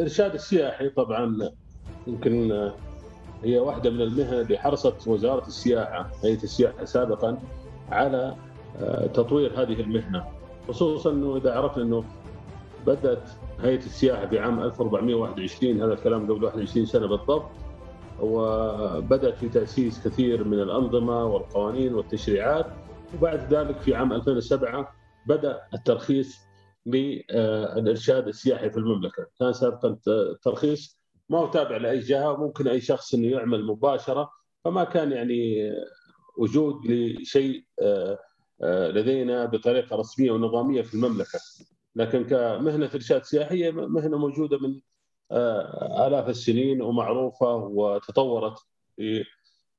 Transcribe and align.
الارشاد 0.00 0.34
السياحي 0.34 0.88
طبعا 0.88 1.50
يمكن 2.06 2.70
هي 3.44 3.58
واحدة 3.58 3.90
من 3.90 4.00
المهن 4.00 4.34
اللي 4.34 4.58
حرصت 4.58 5.08
وزارة 5.08 5.46
السياحة 5.46 6.10
هيئة 6.24 6.42
السياحة 6.42 6.84
سابقا 6.84 7.38
على 7.90 8.34
آه، 8.80 9.06
تطوير 9.06 9.62
هذه 9.62 9.80
المهنة. 9.80 10.24
خصوصا 10.68 11.10
إنه 11.10 11.36
إذا 11.36 11.54
عرفنا 11.54 11.82
إنه 11.82 12.04
بدأت 12.86 13.30
هيئة 13.62 13.78
السياحة 13.78 14.26
في 14.26 14.38
عام 14.38 14.60
1421 14.62 15.82
هذا 15.82 15.92
الكلام 15.92 16.32
قبل 16.32 16.44
21 16.44 16.86
سنة 16.86 17.06
بالضبط 17.06 17.50
وبدأت 18.20 19.36
في 19.36 19.48
تأسيس 19.48 20.08
كثير 20.08 20.44
من 20.44 20.60
الأنظمة 20.60 21.24
والقوانين 21.24 21.94
والتشريعات 21.94 22.66
وبعد 23.14 23.54
ذلك 23.54 23.80
في 23.80 23.94
عام 23.94 24.12
2007 24.12 24.94
بدأ 25.26 25.60
الترخيص 25.74 26.49
للارشاد 26.86 28.28
السياحي 28.28 28.70
في 28.70 28.76
المملكة، 28.76 29.26
كان 29.40 29.52
سابقا 29.52 29.98
الترخيص 30.08 31.00
ما 31.30 31.38
هو 31.38 31.46
تابع 31.46 31.76
لأي 31.76 31.98
جهة 31.98 32.36
ممكن 32.36 32.68
أي 32.68 32.80
شخص 32.80 33.14
إنه 33.14 33.26
يعمل 33.26 33.66
مباشرة 33.66 34.30
فما 34.64 34.84
كان 34.84 35.12
يعني 35.12 35.72
وجود 36.38 36.86
لشيء 36.86 37.64
آه، 37.82 38.18
آه، 38.62 38.88
لدينا 38.88 39.44
بطريقة 39.44 39.96
رسمية 39.96 40.30
ونظامية 40.30 40.82
في 40.82 40.94
المملكة. 40.94 41.38
لكن 41.96 42.24
كمهنة 42.24 42.90
إرشاد 42.94 43.24
سياحية 43.24 43.70
مهنة 43.70 44.18
موجودة 44.18 44.58
من 44.58 44.80
آه، 45.30 46.06
آلاف 46.06 46.28
السنين 46.28 46.82
ومعروفة 46.82 47.54
وتطورت 47.54 48.58
في 48.96 49.24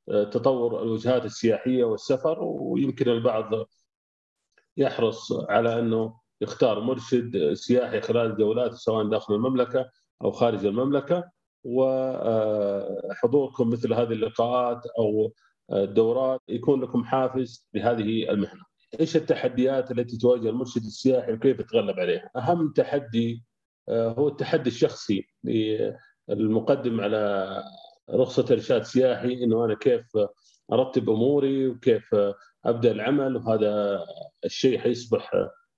تطور 0.07 0.83
الوجهات 0.83 1.25
السياحية 1.25 1.83
والسفر 1.83 2.37
ويمكن 2.43 3.09
البعض 3.09 3.67
يحرص 4.77 5.31
على 5.49 5.79
أنه 5.79 6.20
يختار 6.41 6.79
مرشد 6.79 7.53
سياحي 7.53 8.01
خلال 8.01 8.37
جولاته 8.37 8.75
سواء 8.75 9.09
داخل 9.09 9.33
المملكة 9.33 9.89
أو 10.23 10.31
خارج 10.31 10.65
المملكة 10.65 11.23
وحضوركم 11.63 13.69
مثل 13.69 13.93
هذه 13.93 14.11
اللقاءات 14.13 14.81
أو 14.99 15.33
الدورات 15.73 16.41
يكون 16.49 16.81
لكم 16.81 17.03
حافز 17.03 17.67
لهذه 17.73 18.31
المهنة. 18.31 18.61
إيش 18.99 19.15
التحديات 19.15 19.91
التي 19.91 20.17
تواجه 20.17 20.49
المرشد 20.49 20.81
السياحي 20.81 21.33
وكيف 21.33 21.59
يتغلب 21.59 21.99
عليها؟ 21.99 22.29
أهم 22.35 22.73
تحدي 22.73 23.43
آه، 23.89 24.09
هو 24.09 24.27
التحدي 24.27 24.69
الشخصي 24.69 25.27
للمقدم 26.29 27.01
على 27.01 27.63
رخصة 28.09 28.45
إرشاد 28.51 28.83
سياحي 28.83 29.43
إنه 29.43 29.65
أنا 29.65 29.75
كيف 29.75 30.17
أرتب 30.73 31.09
أموري 31.09 31.67
وكيف 31.67 32.15
أبدأ 32.65 32.91
العمل 32.91 33.35
وهذا 33.35 34.03
الشيء 34.45 34.79
حيصبح 34.79 35.31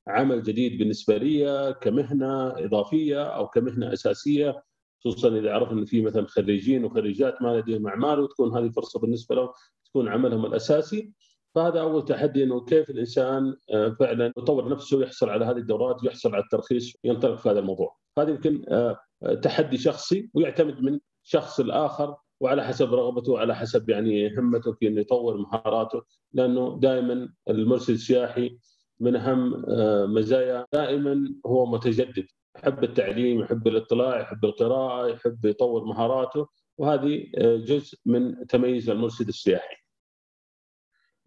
عمل 0.08 0.44
جديد 0.44 0.78
بالنسبة 0.78 1.18
لي 1.18 1.76
كمهنة 1.82 2.48
إضافية 2.48 3.24
أو 3.24 3.48
كمهنة 3.48 3.94
أساسية 3.94 4.64
خصوصا 5.06 5.38
إذا 5.38 5.54
عرف 5.54 5.72
إن 5.72 5.86
في 5.86 6.02
مثلا 6.02 6.28
خريجين 6.28 6.86
وخريجات 6.86 7.42
ما 7.42 7.58
لديهم 7.58 7.88
أعمال 7.88 8.20
وتكون 8.20 8.58
هذه 8.58 8.70
فرصة 8.70 9.00
بالنسبة 9.00 9.36
لهم 9.36 9.50
تكون 9.86 10.08
عملهم 10.08 10.46
الأساسي 10.46 11.12
فهذا 11.56 11.82
أول 11.82 12.06
تحدي 12.06 12.44
إنه 12.44 12.66
كيف 12.66 12.90
الإنسان 12.90 13.56
آه، 13.74 13.90
فعلا 14.00 14.34
يطور 14.38 14.70
نفسه 14.70 14.98
ويحصل 14.98 15.30
على 15.30 15.46
هذه 15.46 15.58
الدورات 15.58 16.04
ويحصل 16.04 16.36
على 16.36 16.44
الترخيص 16.44 16.94
وينطلق 17.04 17.40
في 17.40 17.50
هذا 17.50 17.60
الموضوع. 17.60 17.98
هذا 18.20 18.30
يمكن 18.30 18.66
آه، 18.70 19.00
تحدي 19.42 19.78
شخصي 19.78 20.30
ويعتمد 20.34 20.82
من 20.82 21.00
شخص 21.24 21.60
لاخر 21.60 22.16
وعلى 22.40 22.64
حسب 22.64 22.94
رغبته 22.94 23.32
وعلى 23.32 23.56
حسب 23.56 23.90
يعني 23.90 24.38
همته 24.38 24.72
في 24.72 24.88
إنه 24.88 25.02
يطور 25.02 25.38
مهاراته 25.38 26.02
لأنه 26.34 26.80
دائما 26.82 27.30
المرشد 27.50 27.90
السياحي 27.90 28.58
من 29.00 29.16
أهم 29.16 29.66
آه، 29.70 30.06
مزايا. 30.06 30.66
دائما 30.74 31.36
هو 31.46 31.66
متجدد. 31.66 32.26
يحب 32.56 32.84
التعليم 32.84 33.40
يحب 33.42 33.68
الاطلاع 33.68 34.20
يحب 34.20 34.46
القراءة 34.46 35.08
يحب 35.08 35.46
يطور 35.46 35.84
مهاراته. 35.86 36.48
وهذه 36.78 37.32
آه، 37.38 37.56
جزء 37.56 37.98
من 38.06 38.48
تميز 38.48 38.90
المرشد 38.90 39.28
السياحي. 39.28 39.76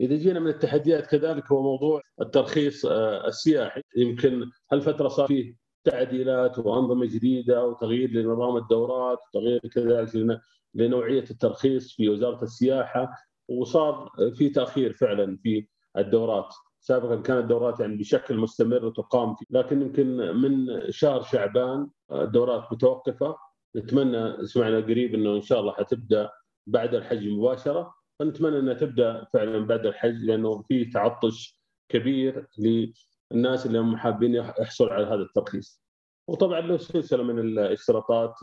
إذا 0.01 0.17
جينا 0.17 0.41
من 0.41 0.49
التحديات 0.49 1.07
كذلك 1.07 1.53
هو 1.53 1.63
موضوع 1.63 2.03
الترخيص 2.21 2.87
آه، 2.87 3.27
السياحي. 3.27 3.83
يمكن 3.97 4.51
هالفترة 4.73 5.09
صار 5.09 5.27
فيه 5.27 5.55
تعديلات 5.85 6.59
وأنظمة 6.59 7.07
جديدة 7.07 7.65
وتغيير 7.65 8.11
لنظام 8.11 8.57
الدورات 8.57 9.19
وتغيير 9.29 9.61
كذلك 9.61 10.41
لنوعية 10.75 11.25
الترخيص 11.31 11.97
في 11.97 12.09
وزارة 12.09 12.43
السياحة. 12.43 13.09
وصار 13.49 14.11
في 14.35 14.49
تأخير 14.49 14.93
فعلا 14.93 15.39
في 15.43 15.67
الدورات. 15.97 16.55
سابقا 16.87 17.17
كانت 17.17 17.43
الدورات 17.43 17.81
يعني 17.81 17.97
بشكل 17.97 18.37
مستمر 18.37 18.85
وتقام 18.85 19.35
فيه 19.35 19.47
لكن 19.51 19.83
يمكن 19.83 20.17
من 20.17 20.81
شهر 20.91 21.23
شعبان 21.23 21.89
الدورات 22.13 22.73
متوقفة 22.73 23.37
نتمنى 23.77 24.47
سمعنا 24.47 24.81
قريب 24.81 25.15
إنه 25.15 25.37
إن 25.37 25.43
شاء 25.43 25.61
الله 25.61 25.73
حتبدأ 25.73 26.31
بعد 26.67 26.95
الحج 26.95 27.29
مباشرة 27.29 27.95
فنتمنى 28.19 28.59
إنها 28.59 28.75
تبدأ 28.75 29.25
فعلا 29.33 29.67
بعد 29.67 29.87
الحج 29.87 30.25
لأنه 30.25 30.63
في 30.69 30.85
تعطش 30.85 31.61
كبير 31.89 32.47
للناس 32.59 33.67
اللي 33.67 33.79
هم 33.79 33.97
حابين 33.97 34.35
يحصلوا 34.35 34.93
على 34.93 35.07
هذا 35.07 35.15
الترخيص. 35.23 35.83
وطبعا 36.29 36.61
له 36.61 36.77
سلسلة 36.77 37.23
من 37.23 37.39
الاشتراطات 37.39 38.35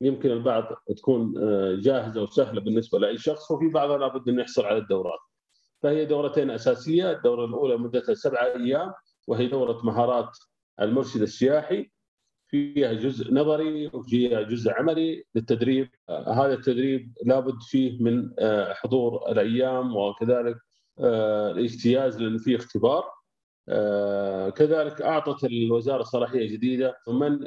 يمكن 0.00 0.30
البعض 0.30 0.64
تكون 0.96 1.32
جاهزة 1.80 2.22
وسهلة 2.22 2.60
بالنسبة 2.60 2.98
لأي 2.98 3.18
شخص 3.18 3.50
وفي 3.50 3.68
بعضها 3.68 3.98
لابد 3.98 4.28
إنه 4.28 4.42
يحصل 4.42 4.64
على 4.64 4.78
الدورات. 4.78 5.18
فهي 5.82 6.04
دورتين 6.04 6.50
أساسية، 6.50 7.12
الدورة 7.12 7.44
الأولى 7.44 7.76
مدتها 7.76 8.14
سبعة 8.14 8.46
أيام 8.46 8.92
وهي 9.26 9.46
دورة 9.46 9.80
مهارات 9.84 10.30
المرشد 10.80 11.22
السياحي. 11.22 11.90
فيها 12.50 12.92
جزء 12.92 13.34
نظري 13.34 13.86
وفيها 13.86 14.42
جزء 14.42 14.70
عملي 14.72 15.24
للتدريب، 15.34 15.88
هذا 16.10 16.54
التدريب 16.54 17.12
لابد 17.24 17.62
فيه 17.62 18.02
من 18.02 18.30
آه 18.38 18.72
حضور 18.72 19.30
الأيام 19.32 19.96
وكذلك 19.96 20.56
آه 20.98 21.50
الاجتياز 21.50 22.22
لأن 22.22 22.38
فيه 22.38 22.56
اختبار. 22.56 23.04
آه، 23.68 24.50
كذلك 24.50 25.02
أعطت 25.02 25.44
الوزارة 25.44 26.02
صلاحية 26.02 26.48
جديدة. 26.48 26.96
ومن 27.08 27.38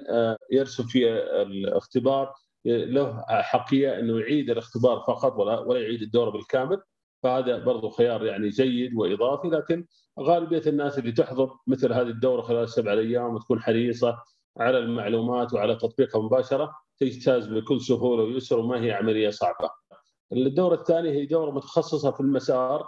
يرسم 0.52 0.84
في 0.84 1.10
الاختبار 1.42 2.34
له 2.66 3.24
حقية 3.28 4.00
إنه 4.00 4.20
يعيد 4.20 4.50
الاختبار 4.50 5.04
فقط 5.08 5.40
ولا 5.40 5.60
ولا 5.60 5.80
يعيد 5.80 6.02
الدورة 6.02 6.30
بالكامل. 6.30 6.82
فهذا 7.24 7.58
برضو 7.58 7.90
خيار 7.90 8.26
يعني 8.26 8.50
جيد 8.50 8.94
وإضافي 8.96 9.48
لكن 9.48 9.86
غالبية 10.20 10.62
الناس 10.68 11.00
اللي 11.00 11.12
تحضر 11.12 11.58
مثل 11.68 11.94
هذه 11.94 12.08
الدورة 12.08 12.42
خلال 12.42 12.70
سبعة 12.70 12.94
أيام 12.94 13.36
وتكون 13.36 13.60
حريصة 13.62 14.18
على 14.58 14.78
المعلومات 14.78 15.54
وعلى 15.54 15.76
تطبيقها 15.76 16.22
مباشرة 16.22 16.76
تجتاز 17.00 17.48
بكل 17.48 17.82
سهولة 17.82 18.24
ويسر 18.24 18.60
وما 18.60 18.82
هي 18.82 18.92
عملية 18.92 19.30
صعبة. 19.30 19.70
الدورة 20.34 20.76
الثانية 20.76 21.12
هي 21.12 21.26
دورة 21.26 21.52
متخصصة 21.52 22.12
في 22.12 22.20
المسار 22.20 22.88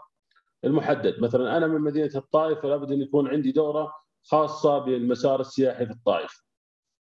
المحدد، 0.63 1.19
مثلا 1.19 1.57
أنا 1.57 1.67
من 1.67 1.81
مدينة 1.81 2.11
الطائف 2.15 2.59
فلا 2.59 2.77
بد 2.77 2.91
أن 2.91 3.01
يكون 3.01 3.27
عندي 3.27 3.51
دورة 3.51 3.93
خاصة 4.23 4.79
بالمسار 4.79 5.39
السياحي 5.39 5.85
في 5.85 5.91
الطائف. 5.91 6.43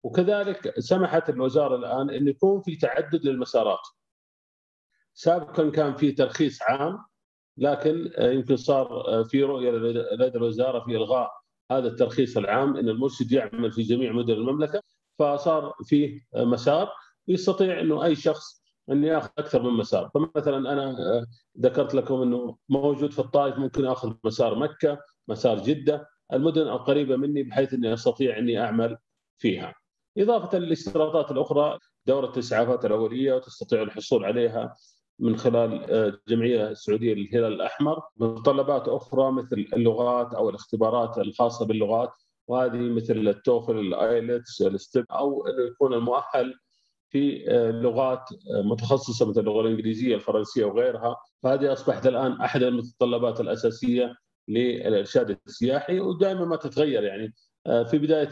وكذلك 0.03 0.81
سمحت 0.81 1.31
الوزارة 1.31 1.77
الآن 1.77 2.11
أن 2.11 2.29
يكون 2.29 2.61
في 2.61 2.77
تعدد 2.77 3.25
للمسارات. 3.25 3.81
سابقا 5.19 5.71
كان 5.71 5.95
في 5.95 6.13
ترخيص 6.13 6.63
عام 6.63 6.99
لكن 7.59 8.11
يمكن 8.19 8.57
صار 8.57 8.89
في 9.31 9.43
رؤية 9.43 9.71
لدى 10.17 10.39
الوزارة 10.39 10.85
في 10.85 10.97
إلغاء 10.97 11.31
هذا 11.71 11.89
الترخيص 11.89 12.37
العام 12.37 12.77
إن 12.77 12.89
المرشد 12.89 13.33
يعمل 13.33 13.73
في 13.73 13.83
جميع 13.83 14.13
مدن 14.13 14.33
المملكة 14.35 14.83
فصار 15.19 15.75
فيه 15.85 16.21
مسار 16.35 16.93
يستطيع 17.29 17.81
إنه 17.81 18.05
أي 18.05 18.15
شخص 18.15 18.63
إن 18.91 19.05
يأخذ 19.05 19.31
أكثر 19.39 19.63
من 19.63 19.71
مسار. 19.71 20.11
فمثلا 20.15 20.73
أنا 20.73 20.97
ذكرت 21.61 21.95
لكم 21.95 22.23
إنه 22.23 22.57
موجود 22.69 23.13
في 23.13 23.19
الطائف 23.19 23.59
ممكن 23.59 23.87
أخذ 23.87 24.15
مسار 24.25 24.59
مكة 24.59 24.99
مسار 25.29 25.59
جدة 25.63 26.09
المدن 26.33 26.63
القريبة 26.69 27.17
مني 27.17 27.43
بحيث 27.43 27.75
إني 27.75 27.95
أستطيع 27.95 28.39
إني 28.39 28.61
أعمل 28.61 28.99
فيها. 29.39 29.75
إضافة 30.19 30.59
للاشتراطات 30.59 31.31
الأخرى 31.31 31.79
دورة 32.07 32.33
الإسعافات 32.33 32.85
الأولية 32.85 33.33
وتستطيع 33.35 33.83
الحصول 33.83 34.25
عليها 34.25 34.77
من 35.19 35.37
خلال 35.37 35.91
آه، 35.91 36.19
السعوديه 36.71 37.15
للهلال 37.15 37.53
الأحمر 37.53 38.03
متطلبات 38.17 38.89
أخرى 38.89 39.33
مثل 39.33 39.67
اللغات 39.73 40.35
أو 40.35 40.51
الاختبارات 40.51 41.19
الخاصة 41.19 41.67
باللغات. 41.67 42.13
وهذه 42.49 42.77
مثل 42.77 43.29
ال 43.29 43.37
TOEFL 43.37 43.79
ال 43.79 43.93
IELTS 43.93 44.63
ال 44.63 44.71
STEP 44.71 45.05
أو 45.11 45.47
انه 45.47 45.67
يكون 45.67 45.95
المؤهل 45.95 46.55
في 47.11 47.51
آه، 47.51 47.71
لغات 47.71 48.29
آه، 48.33 48.63
متخصصة 48.63 49.31
مثل 49.31 49.41
اللغة 49.41 49.61
الإنجليزية 49.61 50.15
الفرنسية 50.15 50.65
وغيرها. 50.65 51.17
فهذه 51.43 51.73
أصبحت 51.73 52.07
الآن 52.07 52.33
أحد 52.33 52.63
المتطلبات 52.63 53.41
الأساسية 53.41 54.15
للارشاد 54.49 55.39
السياحي 55.47 56.01
ودائما 56.01 56.45
ما 56.45 56.57
تتغير 56.57 57.05
يعني. 57.05 57.35
في 57.67 57.99
بداية 57.99 58.29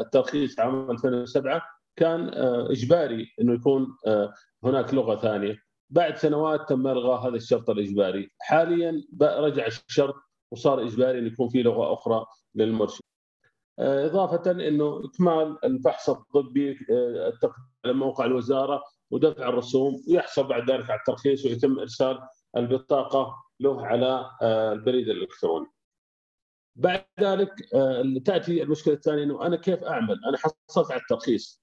الترخيص 0.00 0.60
عام 0.60 0.90
2007 0.90 1.62
كان 1.96 2.30
إجباري 2.70 3.26
أنه 3.40 3.54
يكون 3.54 3.86
هناك 4.64 4.94
لغة 4.94 5.16
ثانية. 5.16 5.67
بعد 5.90 6.16
سنوات 6.16 6.68
تم 6.68 6.86
إلغاء 6.86 7.28
هذا 7.28 7.36
الشرط 7.36 7.70
الإجباري 7.70 8.30
حاليا 8.40 9.02
رجع 9.22 9.66
الشرط 9.66 10.14
وصار 10.50 10.82
إجباري 10.82 11.18
إن 11.18 11.26
يكون 11.26 11.48
في 11.48 11.62
لغة 11.62 11.92
أخرى 11.94 12.26
للمرشد 12.54 13.04
إضافة 13.78 14.50
إنه 14.50 15.02
إكمال 15.04 15.64
الفحص 15.64 16.10
الطبي 16.10 16.78
على 17.84 17.94
موقع 17.94 18.24
الوزارة 18.24 18.82
ودفع 19.10 19.48
الرسوم 19.48 20.02
ويحصل 20.08 20.46
بعد 20.48 20.70
ذلك 20.70 20.90
على 20.90 20.98
الترخيص 20.98 21.46
ويتم 21.46 21.78
إرسال 21.78 22.18
البطاقة 22.56 23.34
له 23.60 23.86
على 23.86 24.30
البريد 24.72 25.08
الإلكتروني. 25.08 25.66
بعد 26.76 27.04
ذلك 27.20 27.54
تأتي 28.24 28.62
المشكلة 28.62 28.94
الثانية 28.94 29.22
إنه 29.22 29.46
أنا 29.46 29.56
كيف 29.56 29.84
أعمل؟ 29.84 30.20
أنا 30.28 30.38
حصلت 30.38 30.90
على 30.90 31.00
الترخيص 31.00 31.62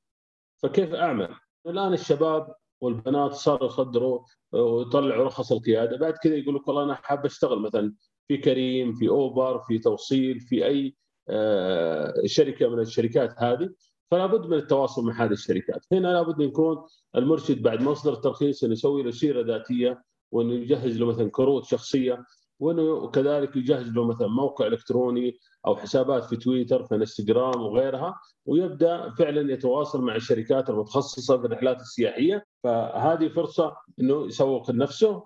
فكيف 0.64 0.94
أعمل؟ 0.94 1.36
الآن 1.68 1.94
الشباب 1.94 2.56
والبنات 2.86 3.34
صاروا 3.34 3.68
يصدروا 3.68 4.20
ويطلعوا 4.52 5.26
رخص 5.26 5.52
القيادة. 5.52 5.98
بعد 5.98 6.14
كذا 6.14 6.36
يقول 6.36 6.56
لك 6.56 6.68
والله 6.68 6.84
أنا 6.84 6.96
حاب 6.96 7.26
أشتغل 7.26 7.60
مثلا 7.60 7.94
في 8.28 8.38
كريم 8.38 8.94
في 8.94 9.10
أوبر 9.10 9.60
في 9.60 9.80
توصيل 9.80 10.40
في 10.40 10.66
أي 10.66 10.96
آه، 11.30 12.14
شركة 12.26 12.70
من 12.70 12.80
الشركات 12.80 13.36
هذه. 13.38 13.70
فلا 14.12 14.26
بد 14.26 14.46
من 14.46 14.58
التواصل 14.58 15.06
مع 15.06 15.26
هذه 15.26 15.32
الشركات. 15.32 15.86
هنا 15.92 16.08
لابد 16.08 16.42
يكون 16.42 16.78
المرشد 17.16 17.62
بعد 17.62 17.82
ما 17.82 17.92
يصدر 17.92 18.14
الترخيص 18.14 18.64
انه 18.64 18.74
يسوي 18.74 19.04
له 19.04 19.12
سيرة 19.12 19.42
ذاتية 19.42 20.04
وانه 20.32 20.54
يجهز 20.54 20.98
له 20.98 21.06
مثلا 21.06 21.30
كروت 21.32 21.66
شخصية 21.66 22.26
وأنه 22.60 23.08
كذلك 23.10 23.56
يجهز 23.56 23.88
له 23.88 24.06
مثلا 24.06 24.28
موقع 24.28 24.68
إلكتروني 24.68 25.38
أو 25.68 25.76
حسابات 25.76 26.24
في 26.24 26.36
تويتر 26.36 26.84
في 26.84 26.96
انستغرام 26.96 27.62
وغيرها 27.62 28.20
ويبدأ 28.46 29.10
فعلا 29.10 29.54
يتواصل 29.54 30.02
مع 30.02 30.16
الشركات 30.16 30.70
المتخصصة 30.70 31.38
في 31.38 31.46
الرحلات 31.46 31.82
السياحية. 31.82 32.46
فهذه 32.64 33.28
فرصة 33.28 33.76
إنه 34.00 34.26
يسوق 34.26 34.72
لنفسه. 34.72 35.24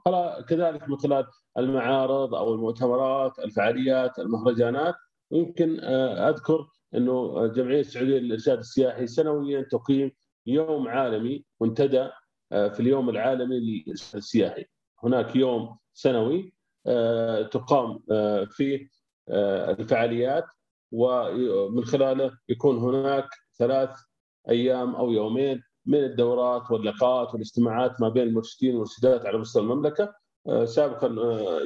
كذلك 0.48 0.90
من 0.90 0.98
خلال 0.98 1.26
المعارض 1.58 2.36
أو 2.36 2.54
المؤتمرات 2.54 3.40
الفعاليات 3.40 4.20
المهرجانات. 4.20 4.96
ويمكن 5.32 5.80
آه، 5.80 6.30
أذكر 6.30 6.68
إنه 6.96 7.46
الجمعية 7.46 7.80
السعودية 7.80 8.20
للإرشاد 8.20 8.58
السياحي 8.58 9.08
سنويا 9.08 9.62
تقيم 9.62 10.12
يوم 10.46 10.88
عالمي 10.88 11.46
منتدى 11.62 12.10
آه، 12.52 12.68
في 12.68 12.80
اليوم 12.80 13.10
العالمي 13.10 13.60
للإرشاد 13.60 14.16
السياحي. 14.16 14.66
هناك 15.04 15.36
يوم 15.36 15.78
سنوي 15.94 16.54
آه، 16.88 17.42
تقام 17.42 18.00
فيه 18.50 18.99
الفعاليات 19.32 20.46
ومن 20.92 21.86
خلاله 21.86 22.32
يكون 22.50 22.78
هناك 22.78 23.30
ثلاث 23.58 23.90
أيام 24.50 24.96
أو 24.96 25.12
يومين 25.12 25.64
من 25.86 26.04
الدورات 26.04 26.72
واللقاءات 26.72 27.34
والاجتماعات 27.34 28.02
ما 28.02 28.10
بين 28.10 28.24
المرشدين 28.24 28.72
والمرشدات 28.72 29.26
على 29.26 29.38
مستوى 29.38 29.64
المملكة 29.64 30.14
سابقا 30.66 31.08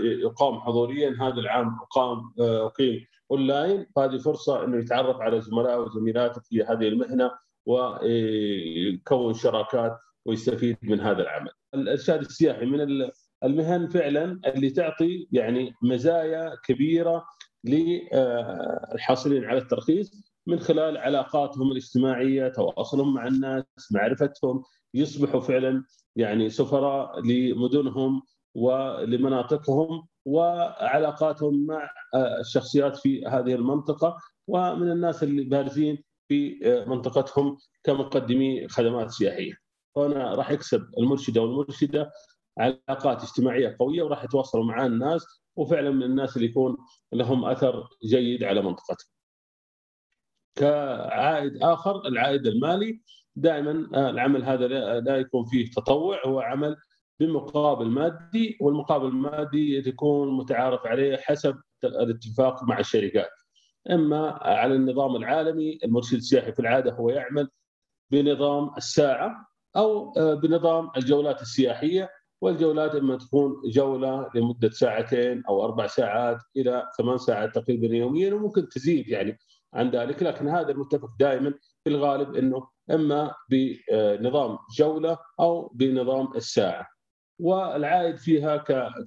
يقام 0.04 0.60
حضوريا 0.60 1.18
هذا 1.21 1.33
العام 1.39 1.77
اقام 1.81 2.33
أقيم 2.39 3.06
أونلاين 3.31 3.86
فهذه 3.95 4.18
فرصة 4.18 4.63
إنه 4.63 4.77
يتعرف 4.77 5.21
على 5.21 5.42
زملاء 5.42 5.81
وزميلاته 5.81 6.42
في 6.42 6.63
هذه 6.63 6.88
المهنة 6.88 7.31
ويكون 7.65 9.33
شراكات 9.33 9.98
ويستفيد 10.25 10.77
من 10.81 11.00
هذا 11.00 11.21
العمل. 11.21 11.51
الإرشاد 11.74 12.19
السياحي 12.19 12.65
من 12.65 13.10
المهن 13.44 13.88
فعلا 13.88 14.39
اللي 14.45 14.69
تعطي 14.69 15.27
يعني 15.31 15.74
مزايا 15.81 16.56
كبيرة 16.65 17.25
للحاصلين 17.63 19.45
على 19.45 19.57
الترخيص 19.57 20.33
من 20.48 20.60
خلال 20.60 20.98
علاقاتهم 20.98 21.71
الاجتماعية، 21.71 22.48
تواصلهم 22.48 23.13
مع 23.13 23.27
الناس، 23.27 23.63
معرفتهم، 23.92 24.63
يصبحوا 24.94 25.42
فعلا 25.42 25.83
يعني 26.15 26.50
سفراء 26.50 27.19
لمدنهم 27.19 28.21
ولمناطقهم 28.56 30.07
وعلاقاتهم 30.25 31.65
مع 31.65 31.89
آه، 32.13 32.39
الشخصيات 32.39 32.98
في 32.98 33.25
هذه 33.25 33.56
المنطقة 33.56 34.18
ومن 34.48 34.92
الناس 34.92 35.24
اللي 35.24 35.44
بارزين 35.44 36.04
في 36.27 36.60
آه، 36.65 36.86
منطقتهم 36.86 37.57
كمقدمي 37.83 38.68
خدمات 38.68 39.12
سياحية. 39.12 39.54
هنا 39.98 40.36
راح 40.36 40.51
يكسب 40.51 40.86
المرشد 40.98 41.38
أو 41.38 41.45
المرشده 41.45 42.12
علاقات 42.57 43.24
اجتماعية 43.24 43.75
قوية 43.80 44.04
وراح 44.04 44.24
يتواصلوا 44.24 44.65
مع 44.65 44.86
الناس 44.86 45.43
وفعلا 45.56 45.92
من 45.92 46.04
الناس 46.04 46.38
اللي 46.38 46.48
يكون 46.48 46.78
لهم 47.14 47.46
أثر 47.46 47.88
جيد 48.06 48.44
على 48.44 48.62
منطقتهم. 48.62 49.14
كعائد 50.56 51.64
آخر 51.64 52.08
العائد 52.08 52.48
المالي 52.48 53.02
دائما 53.36 53.90
آه، 53.94 54.10
العمل 54.10 54.44
هذا 54.44 54.68
لا 55.00 55.18
يكون 55.18 55.46
فيه 55.46 55.72
تطوع 55.72 56.26
هو 56.26 56.40
عمل 56.40 56.78
بمقابل 57.20 57.86
مادي 57.86 58.58
والمقابل 58.62 59.08
المادي 59.08 59.78
يكون 59.90 60.38
متعارف 60.38 60.86
عليه 60.86 61.18
حسب 61.18 61.62
الاتفاق 61.84 62.64
مع 62.64 62.80
الشركات 62.80 63.30
إما 63.92 64.30
على 64.30 64.76
النظام 64.76 65.16
العالمي 65.16 65.80
المرشد 65.84 66.18
السياحي 66.18 66.52
في 66.52 66.60
العادة 66.60 66.92
هو 66.94 67.10
يعمل 67.10 67.50
بنظام 68.12 68.72
الساعة 68.78 69.48
أو 69.76 70.14
آه، 70.18 70.34
بنظام 70.34 70.90
الجولات 70.98 71.42
السياحية 71.42 72.10
والجولات 72.44 72.95
اما 72.95 73.18
تكون 73.18 73.62
جولة 73.66 74.30
لمدة 74.36 74.69
ساعتين 74.69 75.44
أو 75.45 75.66
أربع 75.66 75.88
ساعات 75.88 76.38
إلى 76.57 76.90
ثمان 76.98 77.18
ساعات 77.18 77.56
تقريبا 77.56 77.95
يوميا 77.95 78.34
وممكن 78.34 78.69
تزيد 78.69 79.07
يعني 79.07 79.38
عن 79.74 79.90
ذلك. 79.90 80.24
لكن 80.24 80.48
هذا 80.48 80.72
المتفق 80.72 81.10
دائما 81.19 81.54
في 81.84 81.90
الغالب 81.90 82.36
إنه 82.36 82.68
إما 82.92 83.36
بنظام 83.50 84.57
جولة 84.78 85.18
أو 85.40 85.68
بنظام 85.68 86.36
الساعة. 86.36 86.88
والعائد 87.40 88.18
فيها 88.18 88.57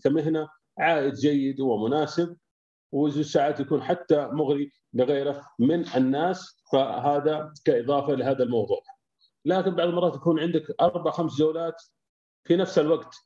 كمهنة 0.04 0.48
عائد 0.78 1.14
جيد 1.14 1.60
ومناسب 1.60 2.36
ساعات 3.20 3.60
يكون 3.60 3.82
حتى 3.82 4.26
مغري 4.26 4.72
لغيره 4.94 5.42
من 5.58 5.88
الناس 5.96 6.62
فهذا 6.72 7.52
كإضافة 7.64 8.14
لهذا 8.14 8.42
الموضوع. 8.42 8.80
لكن 9.44 9.74
بعض 9.74 9.88
المرات 9.88 10.14
يكون 10.14 10.40
عندك 10.40 10.74
أربع 10.80 11.10
خمس 11.10 11.38
جولات 11.38 11.82
في 12.44 12.56
نفس 12.56 12.78
الوقت. 12.78 13.25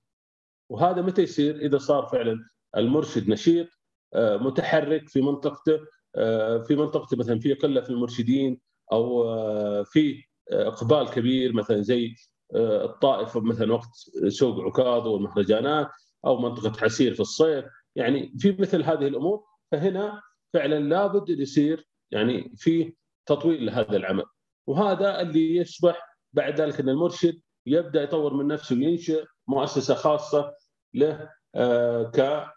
وهذا 0.71 1.03
متى 1.03 1.23
يصير؟ 1.23 1.57
إذا 1.57 1.79
صار 1.79 2.07
فعلا 2.07 2.45
المرشد 2.77 3.29
نشيط 3.29 3.69
آه، 4.15 4.37
متحرك 4.37 5.09
في 5.09 5.21
منطقته 5.21 5.81
آه، 6.17 6.59
في 6.59 6.77
منطقته 6.77 7.17
مثلا 7.17 7.39
في 7.39 7.55
قله 7.55 7.81
في 7.81 7.91
المرشدين 7.91 8.61
أو 8.93 9.25
آه، 9.25 9.83
في 9.83 10.25
إقبال 10.53 11.11
كبير 11.11 11.53
مثلا 11.53 11.83
زي 11.83 12.15
الطائف 12.55 13.37
مثلا 13.37 13.73
وقت 13.73 13.89
سوق 14.29 14.61
عكاظ 14.61 15.07
والمهرجانات 15.07 15.89
أو 16.27 16.39
منطقة 16.41 16.85
عسير 16.85 17.15
في 17.15 17.21
الصيف 17.21 17.65
يعني 17.97 18.35
في 18.39 18.57
مثل 18.59 18.83
هذه 18.83 19.07
الأمور 19.07 19.45
فهنا 19.73 20.23
فعلا 20.55 20.81
لابد 20.81 21.31
أن 21.31 21.41
يصير 21.41 21.89
يعني 22.11 22.53
في 22.57 22.95
تطوير 23.27 23.61
لهذا 23.61 23.97
العمل 23.97 24.25
وهذا 24.67 25.21
اللي 25.21 25.57
يصبح 25.57 26.19
بعد 26.33 26.61
ذلك 26.61 26.81
إن 26.81 26.89
المرشد 26.89 27.41
يبدأ 27.67 28.03
يطور 28.03 28.35
من 28.35 28.47
نفسه 28.47 28.77
وينشئ 28.77 29.25
مؤسسة 29.49 29.95
خاصة 29.95 30.55
له 30.95 31.31
آه 31.55 32.03
ك 32.03 32.51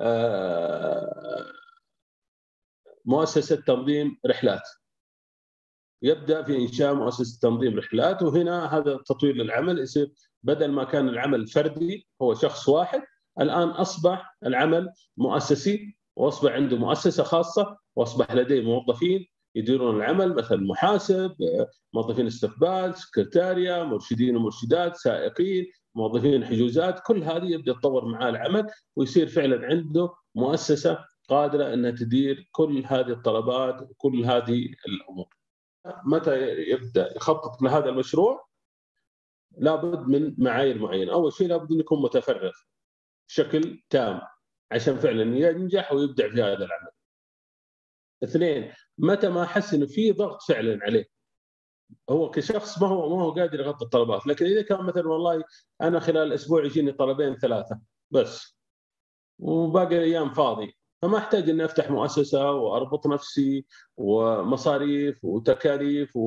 آه 0.00 1.52
مؤسسة 3.04 3.56
تنظيم 3.56 4.18
رحلات. 4.26 4.62
يبدأ 6.02 6.42
في 6.42 6.56
إنشاء 6.56 6.94
مؤسسة 6.94 7.38
تنظيم 7.48 7.78
رحلات 7.78 8.22
وهنا 8.22 8.76
هذا 8.76 8.92
التطوير 8.94 9.34
للعمل 9.34 9.78
يصير. 9.78 10.12
بدل 10.42 10.70
ما 10.72 10.84
كان 10.84 11.08
العمل 11.08 11.46
فردي 11.46 12.08
هو 12.22 12.34
شخص 12.34 12.68
واحد 12.68 13.02
الآن 13.40 13.68
أصبح 13.68 14.36
العمل 14.46 14.92
مؤسسي 15.16 15.96
وأصبح 16.16 16.52
عنده 16.52 16.76
مؤسسة 16.76 17.22
خاصة 17.22 17.78
وأصبح 17.96 18.32
لديه 18.32 18.62
موظفين 18.62 19.26
يديرون 19.54 19.96
العمل 19.96 20.34
مثلا 20.34 20.58
محاسب 20.58 21.36
موظفين 21.94 22.26
استقبال 22.26 22.94
سكرتاريا 22.94 23.82
مرشدين 23.84 24.36
ومرشدات 24.36 24.96
سائقين. 24.96 25.66
موظفين 25.98 26.44
حجوزات 26.44 27.00
كل 27.06 27.22
هذه 27.22 27.44
يبدأ 27.44 27.72
يتطور 27.72 28.04
معاه 28.04 28.28
العمل 28.28 28.66
ويصير 28.96 29.28
فعلا 29.28 29.66
عنده 29.66 30.14
مؤسسة 30.34 31.04
قادرة 31.28 31.74
إنها 31.74 31.90
تدير 31.90 32.48
كل 32.52 32.84
هذه 32.86 33.10
الطلبات 33.10 33.82
وكل 33.82 34.24
هذه 34.24 34.68
الأمور. 34.88 35.28
متى 36.04 36.48
يبدأ 36.58 37.16
يخطط 37.16 37.62
لهذا 37.62 37.88
المشروع 37.88 38.48
لابد 39.58 40.08
من 40.08 40.34
معايير 40.38 40.78
معينة، 40.78 41.12
أول 41.12 41.32
شيء 41.32 41.48
لابد 41.48 41.72
إنه 41.72 41.80
يكون 41.80 42.02
متفرغ 42.02 42.52
بشكل 43.28 43.82
تام 43.90 44.20
عشان 44.72 44.96
فعلا 44.96 45.22
ينجح 45.22 45.92
ويبدع 45.92 46.28
في 46.28 46.42
هذا 46.42 46.64
العمل. 46.64 46.90
اثنين 48.24 48.72
متى 48.98 49.28
ما 49.28 49.42
احس 49.42 49.74
إنه 49.74 49.86
في 49.86 50.12
ضغط 50.12 50.42
فعلا 50.42 50.78
عليه 50.82 51.17
هو 52.10 52.30
كشخص 52.30 52.82
ما 52.82 52.88
هو 52.88 53.16
ما 53.16 53.22
هو 53.22 53.30
قادر 53.30 53.60
يغطي 53.60 53.84
الطلبات، 53.84 54.26
لكن 54.26 54.46
إذا 54.46 54.62
كان 54.62 54.84
مثلا 54.84 55.08
والله 55.08 55.44
أنا 55.82 56.00
خلال 56.00 56.26
الأسبوع 56.26 56.64
يجيني 56.64 56.92
طلبين 56.92 57.36
ثلاثة 57.36 57.80
بس 58.10 58.58
وباقي 59.38 59.98
الأيام 59.98 60.34
فاضي 60.34 60.74
فما 61.02 61.18
أحتاج 61.18 61.50
إني 61.50 61.64
أفتح 61.64 61.90
مؤسسة 61.90 62.52
وأربط 62.52 63.06
نفسي 63.06 63.66
ومصاريف 63.96 65.24
وتكاليف 65.24 66.18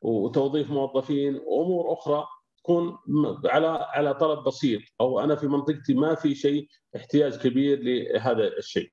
وتوظيف 0.00 0.70
موظفين 0.70 1.40
وأمور 1.46 1.92
أخرى 1.92 2.26
تكون 2.58 2.98
على 3.44 3.66
على 3.66 4.14
طلب 4.14 4.44
بسيط 4.44 4.80
أو 5.00 5.20
أنا 5.20 5.34
في 5.36 5.46
منطقتي 5.46 5.94
ما 5.94 6.14
في 6.14 6.34
شيء 6.34 6.68
احتياج 6.96 7.38
كبير 7.38 7.80
لهذا 7.82 8.46
الشيء. 8.58 8.92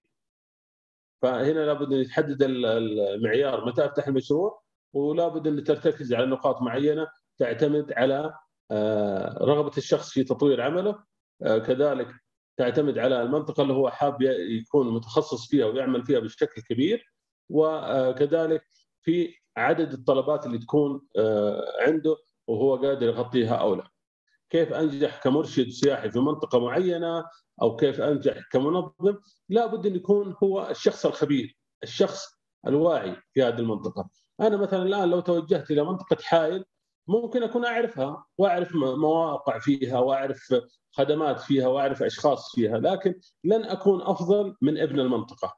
فهنا 1.22 1.60
لابد 1.60 1.94
أن 1.94 2.00
يتحدد 2.00 2.44
المعيار. 2.44 3.66
متى 3.66 3.86
أفتح 3.86 4.08
المشروع؟ 4.08 4.62
ولابد 4.98 5.48
أن 5.48 5.64
ترتكز 5.64 6.14
على 6.14 6.26
نقاط 6.26 6.62
معينة 6.62 7.08
تعتمد 7.38 7.94
على 7.94 8.34
آه، 8.72 9.38
رغبة 9.42 9.72
الشخص 9.78 10.10
في 10.10 10.24
تطوير 10.24 10.62
عمله. 10.62 11.04
آه، 11.42 11.58
كذلك 11.58 12.08
تعتمد 12.58 12.98
على 12.98 13.22
المنطقة 13.22 13.64
اللي 13.64 13.74
هو 13.74 13.90
حاب 13.90 14.22
يكون 14.22 14.94
متخصص 14.94 15.48
فيها 15.48 15.66
ويعمل 15.66 16.06
فيها 16.06 16.20
بشكل 16.20 16.62
كبير. 16.62 17.14
وكذلك 17.50 18.64
في 19.02 19.36
عدد 19.58 19.94
الطلبات 19.94 20.46
اللي 20.46 20.58
تكون 20.58 21.02
عنده 21.80 22.18
وهو 22.48 22.76
قادر 22.76 23.08
يغطيها 23.08 23.56
أو 23.56 23.76
لا. 23.76 23.88
كيف 24.50 24.74
أنجح 24.74 25.24
كمرشد 25.24 25.70
سياحي 25.70 26.12
في 26.12 26.20
منطقة 26.20 26.60
معينة 26.60 27.26
أو 27.62 27.76
كيف 27.76 28.02
أنجح 28.02 28.50
كمنظم؟ 28.52 29.18
لابد 29.50 29.86
أن 29.86 29.96
يكون 29.96 30.36
هو 30.44 30.68
الشخص 30.70 31.06
الخبير 31.06 31.58
الشخص 31.84 32.26
الواعي 32.68 33.16
في 33.34 33.44
هذه 33.44 33.60
المنطقة. 33.60 34.10
أنا 34.42 34.58
مثلا 34.58 34.84
الآن 34.84 35.10
لو 35.10 35.20
توجهت 35.20 35.72
إلى 35.72 35.84
منطقة 35.84 36.18
حائل 36.22 36.66
ممكن 37.08 37.44
أكون 37.44 37.66
أعرفها 37.66 38.26
وأعرف 38.38 38.76
مواقع 38.76 39.60
فيها 39.60 40.00
وأعرف 40.00 40.56
خدمات 40.92 41.40
فيها 41.40 41.68
وأعرف 41.68 42.04
أشخاص 42.04 42.56
فيها 42.56 42.78
لكن 42.78 43.20
لن 43.44 43.64
أكون 43.64 44.02
أفضل 44.02 44.56
من 44.62 44.78
ابن 44.78 45.00
المنطقة. 45.00 45.58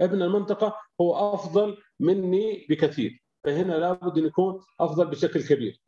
ابن 0.00 0.22
المنطقة 0.22 0.76
هو 1.00 1.34
أفضل 1.34 1.78
مني 2.00 2.66
بكثير. 2.70 3.22
فهنا 3.44 3.72
لابد 3.72 4.18
أن 4.18 4.26
يكون 4.26 4.60
أفضل 4.80 5.06
بشكل 5.06 5.42
كبير. 5.42 5.80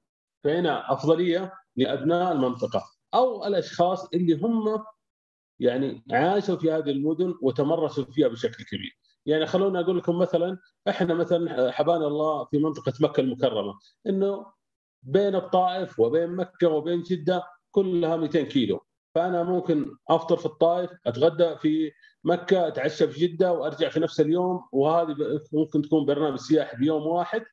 فهنا 0.45 0.93
أفضلية 0.93 1.53
لأبناء 1.76 2.33
المنطقة 2.33 2.85
أو 3.14 3.47
الأشخاص 3.47 4.09
اللي 4.14 4.35
هم 4.35 4.85
يعني 5.61 6.05
عاشوا 6.12 6.57
في 6.57 6.73
هذه 6.73 6.91
المدن 6.91 7.35
وتمرسوا 7.43 8.05
فيها 8.05 8.29
بشكل 8.29 8.64
كبير. 8.64 8.99
يعني 9.26 9.47
خلونا 9.47 9.81
أقول 9.81 9.99
لكم 9.99 10.19
مثلا 10.19 10.59
إحنا 10.88 11.14
مثلا 11.14 11.71
حبانا 11.71 12.07
الله 12.07 12.45
في 12.45 12.59
منطقة 12.59 12.93
مكة 13.00 13.21
المكرمة 13.21 13.78
إنه 14.07 14.47
بين 15.02 15.35
الطائف 15.35 16.00
وبين 16.00 16.31
مكة 16.31 16.69
وبين 16.69 17.02
جدة 17.02 17.45
كلها 17.71 18.16
200 18.16 18.43
كيلو. 18.43 18.81
فأنا 19.14 19.43
ممكن 19.43 19.97
أفطر 20.09 20.37
في 20.37 20.47
الطائف 20.47 20.90
أتغدى 21.07 21.57
في 21.57 21.93
مكة 22.25 22.69
أتعشى 22.69 23.09
في 23.09 23.26
جدة 23.26 23.52
وأرجع 23.52 23.88
في 23.88 24.00
نفس 24.00 24.21
اليوم 24.21 24.64
وهذه 24.73 25.16
ممكن 25.52 25.83
تكون 25.83 26.04
برنامج 26.04 26.38
سياحي 26.38 26.76
بيوم 26.76 27.07
واحد. 27.07 27.45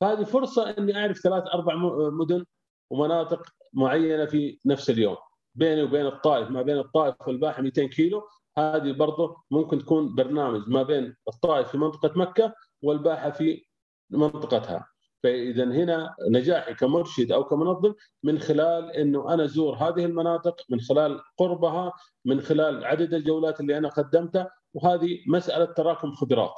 فهذه 0.00 0.24
فرصة 0.24 0.70
إني 0.78 0.96
أعرف 0.96 1.18
ثلاث 1.18 1.44
أربع 1.54 1.74
مدن 2.10 2.44
ومناطق 2.90 3.42
معينة 3.72 4.26
في 4.26 4.58
نفس 4.66 4.90
اليوم. 4.90 5.16
بيني 5.54 5.82
وبين 5.82 6.06
الطائف 6.06 6.50
ما 6.50 6.62
بين 6.62 6.78
الطائف 6.78 7.28
والباحة 7.28 7.62
200 7.62 7.84
كيلو. 7.86 8.22
هذه 8.58 8.92
برضه 8.92 9.36
ممكن 9.50 9.78
تكون 9.78 10.14
برنامج 10.14 10.68
ما 10.68 10.82
بين 10.82 11.16
الطائف 11.28 11.68
في 11.68 11.78
منطقة 11.78 12.12
مكة 12.18 12.54
والباحة 12.82 13.30
في 13.30 13.64
منطقتها. 14.10 14.88
فاذا 15.22 15.64
هنا 15.64 16.14
نجاحي 16.30 16.74
كمرشد 16.74 17.32
أو 17.32 17.44
كمنظم 17.44 17.94
من 18.22 18.38
خلال 18.38 18.90
إنه 18.90 19.34
أنا 19.34 19.44
أزور 19.44 19.74
هذه 19.74 20.04
المناطق 20.04 20.56
من 20.70 20.80
خلال 20.80 21.20
قربها 21.38 21.92
من 22.24 22.40
خلال 22.40 22.84
عدد 22.84 23.14
الجولات 23.14 23.60
اللي 23.60 23.78
أنا 23.78 23.88
قدمتها 23.88 24.50
وهذه 24.74 25.18
مسألة 25.28 25.64
تراكم 25.64 26.12
خبرات. 26.12 26.54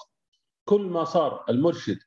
كل 0.65 0.81
ما 0.81 1.05
صار 1.05 1.45
المرشد 1.49 1.99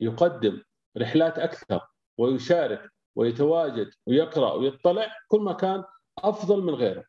يقدم 0.00 0.62
رحلات 0.98 1.38
أكثر 1.38 1.80
ويشارك 2.18 2.90
ويتواجد 3.16 3.90
ويقرأ 4.06 4.52
ويطلع 4.52 5.06
كل 5.28 5.40
ما 5.40 5.52
كان 5.52 5.84
أفضل 6.18 6.62
من 6.62 6.74
غيره. 6.74 7.04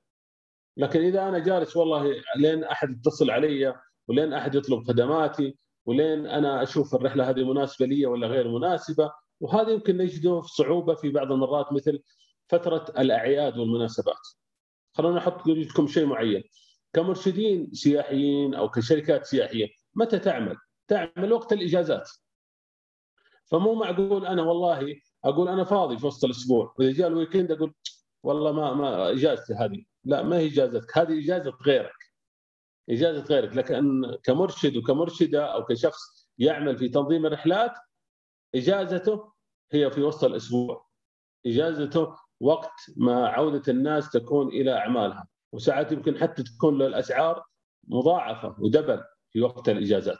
لكن 0.78 1.02
إذا 1.02 1.30
أنا 1.30 1.40
جالس 1.40 1.78
والله 1.78 2.16
لين 2.36 2.64
أحد 2.64 2.92
يتصل 2.98 3.32
علي 3.32 3.76
ولين 4.08 4.34
أحد 4.34 4.56
يطلب 4.56 4.88
خدماتي 4.88 5.58
ولين 5.86 6.28
أنا 6.28 6.64
أشوف 6.64 6.96
الرحلة 6.96 7.30
هذه 7.30 7.44
مناسبة 7.44 7.86
لي 7.86 8.06
ولا 8.06 8.28
غير 8.28 8.48
مناسبة 8.48 9.12
وهذا 9.40 9.70
يمكن 9.70 9.98
نجده 9.98 10.42
صعوبة 10.42 10.96
في 10.96 11.10
بعض 11.10 11.32
المرات 11.32 11.74
مثل 11.74 12.02
فترة 12.48 12.86
الأعياد 12.98 13.58
والمناسبات. 13.58 14.28
خلونا 14.94 15.18
نحط 15.18 15.48
لكم 15.48 15.88
شيء 15.88 16.06
معين 16.06 16.44
كمرشدين 16.94 17.70
سياحيين 17.74 18.54
أو 18.54 18.70
كشركات 18.70 19.26
سياحية 19.26 19.68
متى 19.96 20.20
تعمل؟ 20.20 20.56
تعمل 20.88 21.34
وقت 21.34 21.54
الإجازات. 21.54 22.10
فمو 23.46 23.76
معقول 23.76 24.26
أنا 24.26 24.42
والله 24.42 24.96
أقول 25.26 25.50
أنا 25.50 25.64
فاضي 25.64 25.98
في 25.98 26.08
وسط 26.08 26.26
الأسبوع 26.26 26.76
وإذا 26.80 26.92
جاء 26.92 27.08
الويكند 27.08 27.52
أقول 27.52 27.74
والله 28.24 28.52
ما 28.52 28.74
ما 28.74 29.12
إجازتي 29.12 29.54
هذه 29.54 29.84
لا 30.04 30.24
ما 30.24 30.38
هي 30.38 30.48
إجازتك 30.48 30.98
هذه 30.98 31.20
إجازة 31.26 31.54
غيرك 31.66 31.96
إجازة 32.90 33.24
غيرك 33.24 33.56
لكن 33.56 34.02
كمرشد 34.24 34.78
وكمرشدة 34.78 35.46
أو 35.54 35.66
كشخص 35.66 36.30
يعمل 36.38 36.78
في 36.78 36.90
تنظيم 36.90 37.26
الرحلات 37.26 37.72
إجازته 38.56 39.32
هي 39.72 39.92
في 39.92 40.02
وسط 40.02 40.24
الأسبوع 40.24 40.88
إجازته 41.46 42.16
وقت 42.40 42.72
ما 42.98 43.28
عودة 43.28 43.64
الناس 43.68 44.12
تكون 44.12 44.48
إلى 44.48 44.74
أعمالها 44.78 45.28
وساعات 45.52 45.92
يمكن 45.92 46.18
حتى 46.18 46.44
تكون 46.44 46.82
الاسعار 46.82 47.44
مضاعفة 47.88 48.56
ودبل 48.60 49.04
في 49.32 49.42
وقت 49.42 49.70
الإجازات 49.70 50.18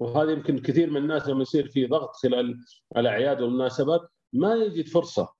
وهذا 0.00 0.32
يمكن 0.32 0.58
كثير 0.58 0.90
من 0.90 0.96
الناس 0.96 1.28
لما 1.28 1.42
يصير 1.42 1.68
في 1.68 1.86
ضغط 1.86 2.16
خلال 2.16 2.56
الأعياد 2.96 3.40
والمناسبات 3.42 4.00
ما 4.32 4.54
يجد 4.54 4.88
فرصة 4.88 5.34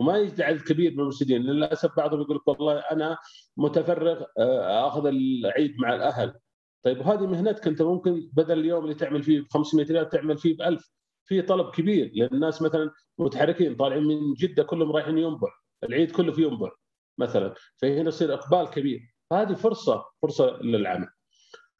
وما 0.00 0.18
يجد 0.18 0.40
عدد 0.40 0.60
كبير 0.60 0.92
من 0.92 1.00
المرشدين 1.00 1.42
للأسف 1.42 1.96
بعضهم 1.96 2.20
يقول 2.20 2.36
لك 2.36 2.48
والله 2.48 2.78
أنا 2.78 3.18
متفرغ 3.56 4.24
آه، 4.38 4.88
أخذ 4.88 5.06
العيد 5.06 5.74
مع 5.78 5.94
الأهل. 5.94 6.34
طيب 6.82 6.98
وهذه 6.98 7.26
مهنتك 7.26 7.66
أنت 7.66 7.82
ممكن 7.82 8.30
بدل 8.32 8.58
اليوم 8.58 8.84
اللي 8.84 8.94
تعمل 8.94 9.22
فيه 9.22 9.40
ب 9.40 9.46
500 9.50 9.86
ريال 9.86 10.08
تعمل 10.08 10.38
فيه 10.38 10.56
ب 10.56 10.62
1000 10.62 10.90
في 11.24 11.42
طلب 11.42 11.70
كبير 11.70 12.12
لأن 12.14 12.28
الناس 12.32 12.62
مثلا 12.62 12.90
متحركين 13.18 13.76
طالعين 13.76 14.04
من 14.04 14.34
جدة 14.34 14.62
كلهم 14.62 14.92
رايحين 14.92 15.18
ينبع. 15.18 15.48
العيد 15.84 16.10
كله 16.10 16.32
في 16.32 16.42
ينبع 16.42 16.70
مثلا. 17.18 17.54
فهنا 17.76 18.08
يصير 18.08 18.34
إقبال 18.34 18.70
كبير. 18.70 19.00
فهذه 19.30 19.54
فرصة 19.54 20.04
فرصة 20.22 20.58
للعمل. 20.62 21.08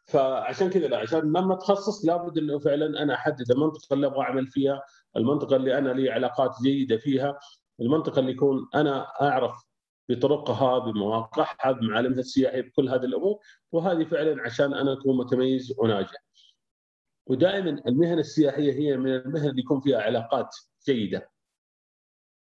فعشان 0.06 0.70
كذا 0.70 0.88
لا 0.88 0.96
عشان 0.98 1.20
لما 1.20 1.54
اتخصص 1.54 2.04
لابد 2.04 2.38
إنه 2.38 2.58
فعلا 2.58 3.02
أنا 3.02 3.14
أحدد 3.14 3.50
المنطقة 3.50 3.94
اللي 3.94 4.06
أبغى 4.06 4.20
أعمل 4.20 4.46
فيها، 4.46 4.82
المنطقة 5.16 5.56
اللي 5.56 5.78
أنا 5.78 5.88
لي 5.92 6.10
علاقات 6.10 6.50
جيدة 6.62 6.96
فيها، 6.96 7.38
المنطقة 7.80 8.20
اللي 8.20 8.32
يكون 8.32 8.68
أنا 8.74 9.02
أعرف 9.22 9.64
بطرقها 10.08 10.78
بمواقعها 10.78 11.72
بمعالمها 11.72 12.18
السياحية 12.20 12.60
بكل 12.60 12.88
هذه 12.88 13.04
الأمور 13.04 13.38
وهذه 13.72 14.04
فعلا 14.04 14.42
عشان 14.42 14.74
أنا 14.74 14.92
أكون 14.92 15.16
متميز 15.16 15.74
وناجح. 15.78 16.24
ودائما 17.26 17.82
المهن 17.86 18.18
السياحية 18.18 18.72
هي 18.72 18.96
من 18.96 19.14
المهن 19.14 19.48
اللي 19.48 19.60
يكون 19.62 19.80
فيها 19.80 20.00
علاقات 20.02 20.56
جيدة. 20.86 21.30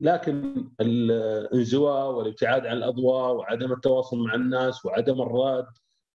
لكن 0.00 0.68
الانزواء 0.80 2.10
والابتعاد 2.10 2.66
عن 2.66 2.76
الأضواء 2.76 3.32
وعدم 3.34 3.72
التواصل 3.72 4.18
مع 4.18 4.34
الناس 4.34 4.84
وعدم 4.86 5.22
الراد 5.22 5.66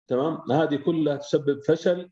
تمام 0.07 0.51
هذه 0.51 0.75
كلها 0.75 1.15
تسبب 1.15 1.59
فشل 1.63 2.09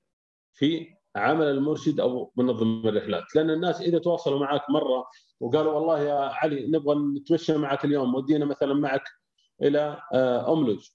في 0.53 0.94
عمل 1.15 1.45
المرشد 1.45 1.99
أو 1.99 2.31
منظم 2.35 2.87
الرحلات. 2.87 3.35
لأن 3.35 3.49
الناس 3.49 3.81
إذا 3.81 3.99
تواصلوا 3.99 4.39
معك 4.39 4.69
مرة 4.69 5.05
وقالوا 5.39 5.73
والله 5.73 5.99
يا 5.99 6.13
علي 6.13 6.67
نبغى 6.67 6.95
نتمشى 6.95 7.57
معك 7.57 7.85
اليوم 7.85 8.15
ودينا 8.15 8.45
مثلا 8.45 8.73
معك 8.73 9.03
إلى 9.61 10.01
آه، 10.13 10.53
أملج. 10.53 10.89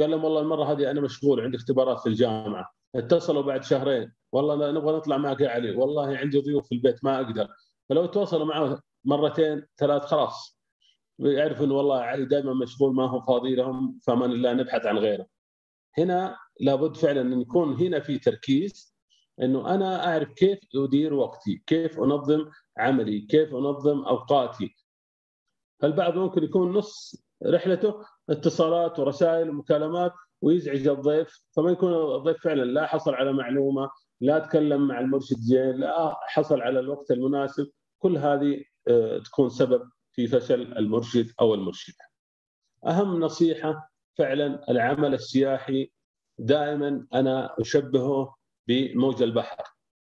قال 0.00 0.10
لهم 0.10 0.24
والله 0.24 0.40
المرة 0.40 0.64
هذه 0.72 0.90
أنا 0.90 1.00
مشغول 1.00 1.40
عندي 1.40 1.56
اختبارات 1.56 2.00
في 2.00 2.08
الجامعة. 2.08 2.70
اتصلوا 2.94 3.42
بعد 3.42 3.64
شهرين. 3.64 4.12
والله 4.32 4.70
نبغى 4.70 4.96
نطلع 4.96 5.16
معك 5.16 5.40
يا 5.40 5.48
علي. 5.48 5.70
والله 5.70 6.16
عندي 6.16 6.40
ضيوف 6.40 6.68
في 6.68 6.74
البيت 6.74 7.04
ما 7.04 7.16
أقدر. 7.16 7.48
فلو 7.88 8.06
تواصلوا 8.06 8.46
معه 8.46 8.80
مرتين 9.04 9.66
ثلاث 9.76 10.04
خلاص. 10.04 10.58
يعرفوا 11.18 11.66
إنه 11.66 11.74
والله 11.74 12.00
علي 12.00 12.24
دائما 12.24 12.54
مشغول 12.54 12.94
ما 12.94 13.10
هو 13.10 13.20
فاضي 13.20 13.54
لهم 13.54 13.98
فمن 14.02 14.30
الله 14.32 14.52
نبحث 14.52 14.86
عن 14.86 14.98
غيره. 14.98 15.26
هنا 15.98 16.36
لابد 16.60 16.96
فعلا 16.96 17.20
إن 17.20 17.40
يكون 17.40 17.74
هنا 17.74 18.00
في 18.00 18.18
تركيز 18.18 18.97
إنه 19.42 19.74
أنا 19.74 20.06
أعرف 20.06 20.32
كيف 20.32 20.58
أدير 20.76 21.14
وقتي، 21.14 21.62
كيف 21.66 22.00
أنظم 22.00 22.50
عملي، 22.78 23.20
كيف 23.20 23.54
أنظم 23.54 24.02
أوقاتي. 24.02 24.76
البعض 25.84 26.14
ممكن 26.18 26.42
يكون 26.44 26.72
نص 26.72 27.22
رحلته 27.46 27.94
اتصالات 28.30 28.98
ورسائل 28.98 29.50
ومكالمات 29.50 30.12
ويزعج 30.42 30.88
الضيف 30.88 31.42
فما 31.56 31.70
يكون 31.70 31.94
الضيف 32.16 32.42
فعلا 32.44 32.62
لا 32.62 32.86
حصل 32.86 33.14
على 33.14 33.32
معلومة، 33.32 33.90
لا 34.20 34.38
تكلم 34.38 34.88
مع 34.88 35.00
المرشد 35.00 35.36
زين، 35.36 35.76
لا 35.76 36.16
حصل 36.26 36.60
على 36.60 36.80
الوقت 36.80 37.10
المناسب، 37.10 37.70
كل 37.98 38.16
هذه 38.16 38.64
آه، 38.88 39.18
تكون 39.18 39.48
سبب 39.48 39.90
في 40.12 40.26
فشل 40.26 40.72
المرشد 40.78 41.32
أو 41.40 41.54
المرشدة. 41.54 42.04
أهم 42.86 43.20
نصيحة 43.20 43.92
فعلا 44.18 44.70
العمل 44.70 45.14
السياحي 45.14 45.92
دائما 46.38 47.06
أنا 47.14 47.60
أشبهه 47.60 48.37
بموج 48.68 49.22
البحر 49.22 49.64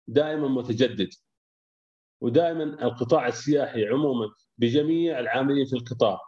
دائما 0.08 0.48
متجدد 0.48 1.10
ودائما 2.22 2.64
القطاع 2.64 3.28
السياحي 3.28 3.86
عموما 3.86 4.30
بجميع 4.58 5.20
العاملين 5.20 5.66
في 5.66 5.74
القطاع 5.74 6.20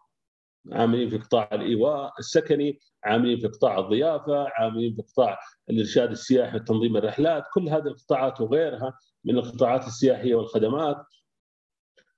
عاملين 0.71 1.09
في 1.09 1.17
قطاع 1.17 1.49
الإيواء 1.53 2.13
السكني، 2.19 2.79
عاملين 3.03 3.39
في 3.39 3.47
قطاع 3.47 3.79
الضيافة، 3.79 4.49
عاملين 4.49 4.95
في 4.95 5.01
قطاع 5.01 5.39
الإرشاد 5.69 6.11
السياحي 6.11 6.57
وتنظيم 6.57 6.97
الرحلات، 6.97 7.43
كل 7.53 7.69
هذه 7.69 7.87
القطاعات 7.87 8.41
وغيرها 8.41 8.97
من 9.23 9.37
القطاعات 9.37 9.87
السياحية 9.87 10.35
والخدمات 10.35 10.97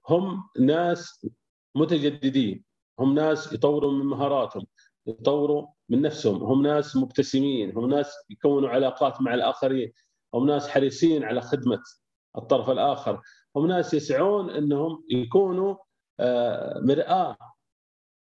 هم 0.10 0.50
ناس 0.60 1.28
متجددين، 1.76 2.64
هم 3.00 3.16
ناس 3.16 3.54
يطوروا 3.54 3.92
من 3.92 4.06
مهاراتهم، 4.06 4.68
يطوروا 5.08 5.68
من 5.94 6.02
نفسهم، 6.02 6.44
هم 6.44 6.62
ناس 6.64 6.96
مبتسمين، 6.96 7.78
هم 7.78 7.90
ناس 7.90 8.14
يكونوا 8.30 8.70
علاقات 8.70 9.22
مع 9.22 9.34
الآخرين، 9.34 9.94
هم 10.34 10.48
ناس 10.48 10.68
حريصين 10.68 11.24
على 11.24 11.42
خدمة 11.42 11.82
الطرف 12.38 12.70
الآخر، 12.70 13.22
هم 13.56 13.68
ناس 13.68 13.94
يسعون 13.94 14.50
إنهم 14.50 15.04
يكونوا 15.10 15.76
آه، 16.20 16.80
مرآة 16.80 17.38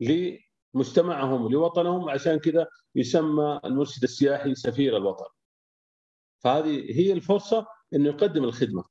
لمجتمعهم 0.00 1.44
ولوطنهم 1.44 2.08
عشان 2.08 2.38
كذا 2.38 2.66
يسمى 2.94 3.60
المرشد 3.64 4.02
السياحي 4.02 4.54
سفير 4.54 4.96
الوطن. 4.96 5.26
فهذه 6.44 7.00
هي 7.00 7.12
الفرصة 7.12 7.66
إنه 7.94 8.08
يقدم 8.08 8.44
الخدمة. 8.44 8.84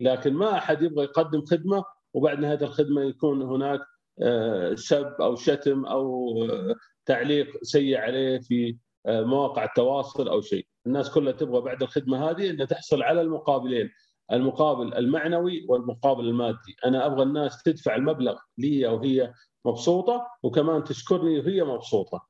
لكن 0.00 0.32
ما 0.34 0.58
أحد 0.58 0.82
يبغى 0.82 1.04
يقدم 1.04 1.44
خدمة 1.44 1.84
وبعد 2.14 2.38
نهايه 2.38 2.60
الخدمة 2.62 3.02
يكون 3.02 3.42
هناك 3.42 3.80
آه، 4.22 4.74
سب 4.74 5.06
أو 5.20 5.36
شتم 5.36 5.86
أو 5.86 6.34
آه، 6.44 6.74
تعليق 7.08 7.56
سيء 7.62 7.96
عليه 7.96 8.38
في 8.38 8.76
مواقع 9.06 9.64
التواصل 9.64 10.28
أو 10.28 10.40
شيء، 10.40 10.66
الناس 10.86 11.10
كلها 11.10 11.32
تبغى 11.32 11.60
بعد 11.60 11.82
الخدمة 11.82 12.30
هذه 12.30 12.50
إنها 12.50 12.66
تحصل 12.66 13.02
على 13.02 13.20
المقابلين، 13.20 13.90
المقابل 14.32 14.94
المعنوي 14.94 15.66
والمقابل 15.68 16.28
المادي. 16.28 16.76
أنا 16.86 17.06
أبغى 17.06 17.22
الناس 17.22 17.62
تدفع 17.62 17.96
المبلغ 17.96 18.38
لي 18.58 18.86
وهي 18.86 19.32
مبسوطة 19.64 20.26
وكمان 20.42 20.84
تشكرني 20.84 21.38
وهي 21.38 21.64
مبسوطة. 21.64 22.28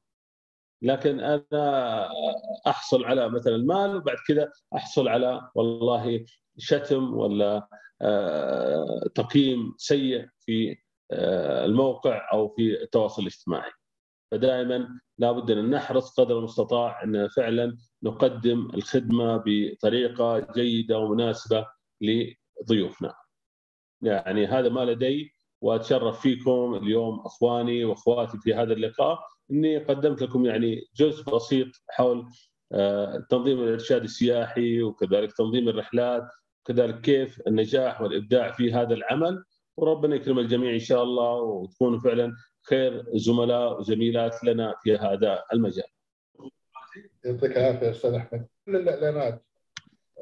لكن 0.82 1.20
أنا 1.20 2.08
أحصل 2.66 3.04
على 3.04 3.28
مثلا 3.28 3.56
المال 3.56 3.96
وبعد 3.96 4.16
كذا 4.28 4.50
أحصل 4.74 5.08
على 5.08 5.50
والله 5.54 6.24
شتم 6.58 7.14
ولا 7.14 7.68
آه، 8.02 9.04
تقييم 9.14 9.74
سيء 9.76 10.26
في 10.40 10.78
آه، 11.12 11.64
الموقع 11.64 12.28
أو 12.32 12.48
في 12.48 12.82
التواصل 12.82 13.22
الاجتماعي. 13.22 13.70
فدائما 14.30 15.00
لابد 15.18 15.50
أن 15.50 15.70
نحرص 15.70 16.20
قدر 16.20 16.38
المستطاع 16.38 17.04
أن 17.04 17.28
فعلا 17.28 17.76
نقدم 18.02 18.70
الخدمة 18.74 19.42
بطريقة 19.46 20.38
جيدة 20.54 20.98
ومناسبة 20.98 21.66
لضيوفنا. 22.00 23.14
يعني 24.02 24.46
هذا 24.46 24.68
ما 24.68 24.84
لدي 24.84 25.32
وأتشرف 25.60 26.20
فيكم 26.20 26.74
اليوم 26.82 27.20
أخواني 27.20 27.84
وأخواتي 27.84 28.38
في 28.38 28.54
هذا 28.54 28.72
اللقاء. 28.72 29.18
إني 29.50 29.78
قدمت 29.78 30.22
لكم 30.22 30.46
يعني 30.46 30.84
جزء 30.96 31.34
بسيط 31.34 31.68
حول 31.90 32.26
آه، 32.72 33.26
تنظيم 33.30 33.60
الإرشاد 33.60 34.02
السياحي 34.02 34.82
وكذلك 34.82 35.32
تنظيم 35.32 35.68
الرحلات 35.68 36.28
وكذلك 36.64 37.00
كيف 37.00 37.40
النجاح 37.46 38.00
والإبداع 38.00 38.52
في 38.52 38.72
هذا 38.72 38.94
العمل. 38.94 39.44
وربنا 39.76 40.16
يكرم 40.16 40.38
الجميع 40.38 40.74
إن 40.74 40.78
شاء 40.78 41.02
الله 41.02 41.32
وتكونوا 41.32 42.00
فعلا 42.00 42.32
خير 42.68 43.04
زملاء 43.14 43.80
وزميلات 43.80 44.44
لنا 44.44 44.74
في 44.82 44.96
هذا 44.96 45.44
المجال. 45.52 45.84
يعطيك 47.24 47.56
العافية 47.56 47.90
أستاذ 47.90 48.14
أحمد. 48.14 48.46
كل 48.66 48.76
الإعلانات 48.76 49.42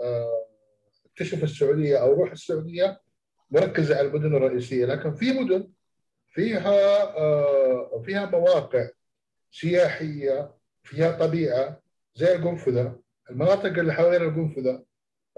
آه، 0.02 0.46
اكتشف 1.06 1.44
السعودية 1.44 1.96
أو 1.96 2.12
روح 2.12 2.30
السعودية 2.32 3.00
مركزة 3.50 3.96
على 3.98 4.08
المدن 4.08 4.36
الرئيسية 4.36 4.86
لكن 4.86 5.14
في 5.14 5.32
مدن 5.32 5.68
فيها 6.26 7.02
آه، 7.18 8.02
فيها 8.04 8.26
مواقع 8.26 8.88
سياحية 9.50 10.54
فيها 10.82 11.26
طبيعة 11.26 11.82
زي 12.14 12.36
القنفذة 12.36 13.00
المناطق 13.30 13.78
اللي 13.78 13.92
حوالين 13.92 14.22
القنفذة 14.22 14.84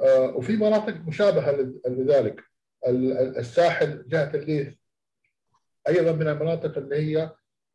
آه، 0.01 0.37
وفي 0.37 0.57
مناطق 0.57 0.95
مشابهة 0.95 1.73
لذلك 1.87 2.45
الساحل 3.37 4.05
جهة 4.09 4.31
الليث 4.35 4.75
أيضا 5.89 6.13
من 6.13 6.29
المناطق 6.29 6.79
اللي 6.79 6.97
هي 6.97 7.31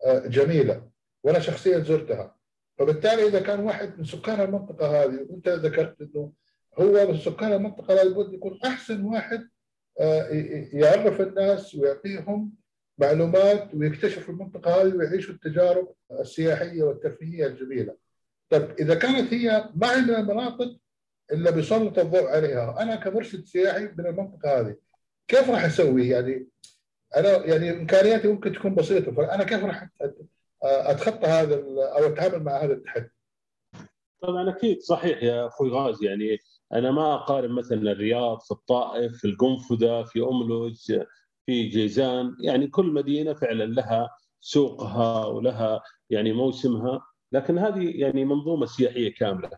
آه، 0.05 0.27
جميلة 0.27 0.89
وأنا 1.23 1.39
شخصيا 1.39 1.79
زرتها 1.79 2.35
فبالتالي 2.77 3.27
إذا 3.27 3.39
كان 3.39 3.59
واحد 3.59 3.99
من 3.99 4.05
سكان 4.05 4.41
المنطقة 4.41 5.03
هذه 5.03 5.25
وأنت 5.29 5.49
ذكرت 5.49 6.01
إنه 6.01 6.33
هو 6.79 7.07
من 7.07 7.17
سكان 7.17 7.53
المنطقة 7.53 7.93
لابد 7.93 8.33
يكون 8.33 8.59
أحسن 8.65 9.03
واحد 9.03 9.49
آه، 9.99 10.27
يعرف 10.73 11.21
الناس 11.21 11.75
ويعطيهم 11.75 12.53
معلومات 12.97 13.75
ويكتشفوا 13.75 14.33
المنطقة 14.33 14.81
هذه 14.81 14.95
ويعيشوا 14.95 15.33
التجارب 15.33 15.93
السياحية 16.19 16.83
والترفيهية 16.83 17.47
الجميلة. 17.47 17.95
طيب 18.49 18.71
إذا 18.79 18.95
كانت 18.95 19.33
هي 19.33 19.69
ما 19.75 19.97
من 19.97 20.15
المناطق 20.15 20.77
الا 21.31 21.51
بيسلط 21.51 21.99
الضوء 21.99 22.27
عليها، 22.27 22.81
أنا 22.81 22.95
كمرشد 22.95 23.45
سياحي 23.45 23.89
من 23.97 24.05
المنطقة 24.07 24.59
هذه 24.59 24.75
كيف 25.27 25.49
راح 25.49 25.63
أسوي؟ 25.65 26.09
يعني 26.09 26.47
أنا 27.17 27.45
يعني 27.45 27.71
إمكانياتي 27.71 28.27
ممكن 28.27 28.53
تكون 28.53 28.75
بسيطة 28.75 29.11
فأنا 29.11 29.43
كيف 29.43 29.63
راح 29.63 29.89
أتخطى 30.63 31.27
هذا 31.27 31.55
أو 31.97 32.05
أتعامل 32.05 32.43
مع 32.43 32.63
هذا 32.63 32.73
التحدي؟ 32.73 33.09
طبعا 34.21 34.49
أكيد 34.49 34.81
صحيح 34.81 35.23
يا 35.23 35.47
أخوي 35.47 35.69
غازي 35.69 36.05
يعني 36.05 36.37
أنا 36.73 36.91
ما 36.91 37.13
أقارن 37.13 37.51
مثلا 37.51 37.91
الرياض 37.91 38.39
في 38.39 38.51
الطائف 38.51 39.17
في 39.17 39.25
القنفذة 39.27 40.03
في 40.03 40.21
أملج 40.21 41.03
في 41.45 41.63
جيزان 41.63 42.35
يعني 42.41 42.67
كل 42.67 42.85
مدينة 42.85 43.33
فعلا 43.33 43.63
لها 43.63 44.09
سوقها 44.39 45.25
ولها 45.25 45.81
يعني 46.09 46.33
موسمها 46.33 47.01
لكن 47.31 47.57
هذه 47.57 47.99
يعني 47.99 48.25
منظومة 48.25 48.65
سياحية 48.65 49.13
كاملة 49.13 49.51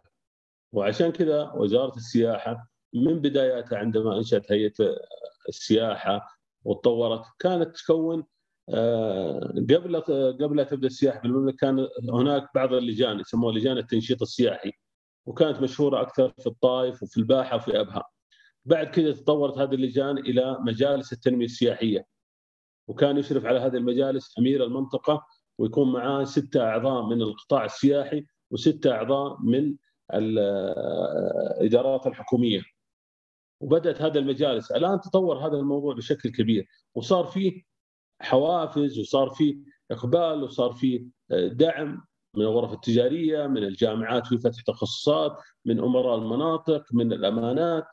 وعشان 0.73 1.11
كذا 1.11 1.51
وزارة 1.55 1.95
السياحة 1.95 2.69
من 2.93 3.21
بداياتها 3.21 3.77
عندما 3.77 4.17
أنشأت 4.17 4.51
هيئة 4.51 4.73
السياحة 5.49 6.34
وتطورت 6.65 7.23
كانت 7.39 7.75
تكون 7.77 8.23
آه، 8.69 9.53
قبل 9.69 10.01
قبل 10.41 10.65
تبدأ 10.65 10.87
السياحة 10.87 11.19
في 11.19 11.25
المملكة 11.25 11.57
كان 11.57 11.87
هناك 12.09 12.49
بعض 12.55 12.73
اللجان 12.73 13.19
يسموها 13.19 13.53
لجان 13.53 13.77
التنشيط 13.77 14.21
السياحي 14.21 14.71
وكانت 15.25 15.61
مشهورة 15.61 16.01
أكثر 16.01 16.33
في 16.39 16.47
الطائف 16.47 17.03
وفي 17.03 17.17
الباحة 17.17 17.55
وفي 17.55 17.79
أبها. 17.79 18.03
بعد 18.65 18.87
كذا 18.87 19.11
تطورت 19.11 19.57
هذه 19.57 19.73
اللجان 19.75 20.17
إلى 20.17 20.57
مجالس 20.59 21.13
التنمية 21.13 21.45
السياحية. 21.45 22.05
وكان 22.87 23.17
يشرف 23.17 23.45
على 23.45 23.59
هذه 23.59 23.75
المجالس 23.75 24.33
أمير 24.39 24.63
المنطقة 24.63 25.25
ويكون 25.57 25.93
معاه 25.93 26.23
ستة 26.23 26.61
أعضاء 26.63 27.05
من 27.05 27.21
القطاع 27.21 27.65
السياحي 27.65 28.25
وستة 28.51 28.91
أعضاء 28.91 29.37
من 29.41 29.75
الإدارات 30.13 32.07
الحكومية. 32.07 32.61
وبدأت 33.59 34.01
هذه 34.01 34.17
المجالس، 34.17 34.71
الآن 34.71 35.01
تطور 35.01 35.47
هذا 35.47 35.57
الموضوع 35.57 35.95
بشكل 35.95 36.31
كبير 36.31 36.67
وصار 36.95 37.25
فيه 37.25 37.63
حوافز 38.21 38.99
وصار 38.99 39.29
فيه 39.29 39.57
إقبال 39.91 40.43
وصار 40.43 40.73
فيه 40.73 41.05
دعم 41.29 42.05
من 42.33 42.41
الغرف 42.41 42.73
التجارية، 42.73 43.47
من 43.47 43.63
الجامعات 43.63 44.27
في 44.27 44.37
فتح 44.37 44.61
تخصصات، 44.61 45.37
من 45.65 45.79
أمراء 45.79 46.15
المناطق، 46.15 46.83
من 46.93 47.13
الأمانات. 47.13 47.87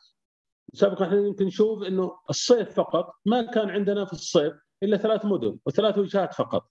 سابقا 0.75 1.05
إحنا 1.05 1.19
يمكن 1.19 1.47
نشوف 1.47 1.83
إنه 1.83 2.19
الصيف 2.31 2.75
فقط 2.75 3.15
ما 3.27 3.43
كان 3.43 3.71
عندنا 3.71 4.05
في 4.05 4.13
الصيف 4.13 4.55
إلا 4.83 4.97
ثلاث 4.97 5.25
مدن 5.25 5.59
وثلاث 5.67 5.99
وجهات 5.99 6.35
فقط. 6.35 6.71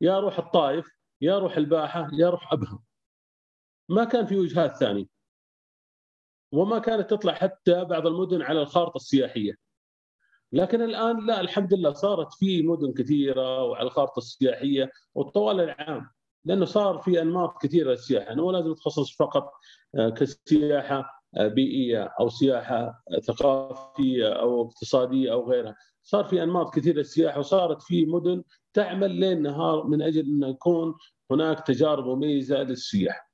يا 0.00 0.20
روح 0.20 0.38
الطائف، 0.38 0.88
يا 1.20 1.38
روح 1.38 1.56
الباحة، 1.56 2.08
يا 2.12 2.30
روح 2.30 2.52
ابها. 2.52 2.82
ما 3.88 4.04
كان 4.04 4.26
في 4.26 4.38
وجهات 4.38 4.76
ثانية. 4.76 5.06
وما 6.52 6.78
كانت 6.78 7.10
تطلع 7.10 7.32
حتى 7.34 7.84
بعض 7.84 8.06
المدن 8.06 8.42
على 8.42 8.62
الخارطة 8.62 8.96
السياحية. 8.96 9.54
لكن 10.52 10.82
الآن 10.82 11.26
لا 11.26 11.40
الحمد 11.40 11.74
لله 11.74 11.92
صارت 11.92 12.34
في 12.34 12.62
مدن 12.62 12.92
كثيرة 12.92 13.64
وعلى 13.64 13.86
الخارطة 13.86 14.18
السياحية 14.18 14.90
وطوال 15.14 15.60
العام 15.60 16.10
لأنه 16.44 16.64
صار 16.64 16.98
في 16.98 17.22
أنماط 17.22 17.62
كثيرة 17.62 17.90
للسياحة، 17.90 18.34
مو 18.34 18.50
لازم 18.50 18.74
تخصص 18.74 19.16
فقط 19.16 19.52
آه، 19.98 20.08
كسياحة 20.08 21.22
آه، 21.36 21.48
بيئية 21.48 22.14
أو 22.20 22.28
سياحة 22.28 23.02
ثقافية 23.22 24.32
أو 24.32 24.62
اقتصادية 24.62 25.32
أو 25.32 25.50
غيرها، 25.50 25.76
صار 26.02 26.24
في 26.24 26.42
أنماط 26.42 26.74
كثيرة 26.74 26.96
للسياحة 26.96 27.38
وصارت 27.38 27.82
في 27.82 28.06
مدن 28.06 28.42
تعمل 28.72 29.10
ليل 29.10 29.42
نهار 29.42 29.86
من 29.86 30.02
أجل 30.02 30.20
أن 30.20 30.50
يكون 30.50 30.94
هناك 31.30 31.66
تجارب 31.66 32.06
مميزه 32.06 32.62
للسياح. 32.62 33.31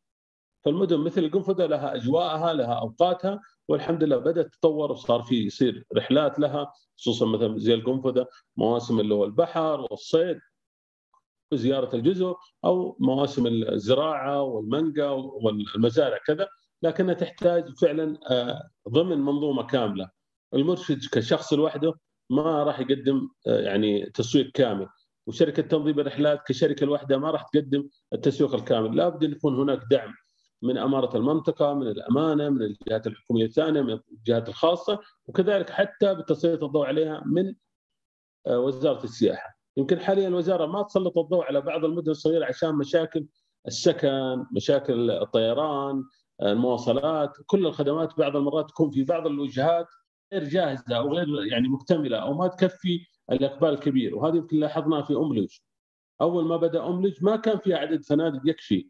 فالمدن 0.69 1.01
مثل 1.01 1.25
القنفذه 1.25 1.67
لها 1.67 1.95
أجواءها 1.95 2.53
لها 2.53 2.75
أوقاتها 2.75 3.41
والحمد 3.69 4.05
لله 4.05 4.17
بدأت 4.17 4.47
تتطور 4.47 4.93
وصار 4.93 5.23
في 5.23 5.47
يصير 5.47 5.85
رحلات 5.97 6.39
لها 6.39 6.73
خصوصا 6.99 7.27
مثلا 7.27 7.59
زي 7.59 7.75
القنفذه 7.75 8.27
مواسم 8.57 9.01
اللي 9.01 9.15
هو 9.15 9.25
البحر 9.25 9.81
والصيد 9.91 10.39
زيارة 11.55 11.97
الجزر 11.97 12.35
أو 12.65 12.97
مواسم 13.01 13.47
الزراعة 13.47 14.43
والمانجا 14.43 15.09
والمزارع 15.11 16.19
كذا 16.27 16.49
لكنها 16.83 17.15
تحتاج 17.15 17.69
فعلا 17.81 18.19
آه، 18.31 18.71
ضمن 18.89 19.19
منظومة 19.19 19.67
كاملة. 19.67 20.11
المرشد 20.55 21.01
كشخص 21.13 21.53
لوحده 21.53 21.95
ما 22.31 22.63
راح 22.63 22.81
يقدم 22.81 23.29
آه، 23.47 23.61
يعني 23.61 24.11
تسويق 24.11 24.51
كامل. 24.55 24.89
وشركة 25.27 25.63
تنظيم 25.63 26.01
الرحلات 26.01 26.43
كشركة 26.47 26.87
لوحدها 26.87 27.19
ما 27.19 27.31
راح 27.31 27.43
تقدم 27.43 27.89
التسويق 28.13 28.55
الكامل، 28.55 28.97
لابد 28.97 29.25
إن 29.25 29.33
يكون 29.33 29.57
هناك 29.57 29.81
دعم. 29.91 30.15
من 30.63 30.79
أمارة 30.79 31.17
المنطقة، 31.17 31.75
من 31.75 31.87
الأمانة، 31.87 32.49
من 32.49 32.63
الجهات 32.63 33.07
الحكومية 33.07 33.45
الثانية، 33.45 33.81
من 33.83 34.01
الجهات 34.13 34.49
الخاصة، 34.49 34.99
وكذلك 35.27 35.71
حتى 35.71 36.15
بتسليط 36.15 36.65
الضوء 36.65 36.87
عليها 36.87 37.23
من 37.27 37.55
آه، 38.47 38.59
وزارة 38.61 39.05
السياحة. 39.05 39.59
يمكن 39.77 40.01
حاليا 40.01 40.29
الوزارة 40.29 40.67
ما 40.67 40.83
تسلط 40.83 41.19
الضوء 41.19 41.45
على 41.45 41.61
بعض 41.61 41.85
المدن 41.85 42.11
الصغيرة 42.11 42.47
عشان 42.47 42.75
مشاكل 42.75 43.27
السكن، 43.67 44.45
مشاكل 44.53 45.11
الطيران، 45.11 46.05
المواصلات، 46.43 47.37
كل 47.47 47.67
الخدمات 47.67 48.19
بعض 48.19 48.37
المرات 48.37 48.69
تكون 48.69 48.91
في 48.91 49.05
بعض 49.05 49.27
الوجهات 49.27 49.87
غير 50.33 50.45
جاهزة 50.45 50.97
أو 50.97 51.15
غير 51.15 51.45
يعني 51.45 51.69
مكتملة 51.69 52.19
أو 52.19 52.35
ما 52.35 52.49
تكفي 52.49 53.07
الإقبال 53.33 53.69
الكبير. 53.69 54.17
وهذا 54.17 54.37
يمكن 54.37 54.57
لاحظناه 54.61 55.03
في 55.03 55.15
املج 55.17 55.59
أول 56.21 56.45
ما 56.45 56.57
بدأ 56.57 56.87
املج 56.87 57.25
ما 57.25 57.37
كان 57.37 57.59
في 57.59 57.75
عدد 57.75 58.05
فنادق 58.05 58.41
يكفي. 58.45 58.89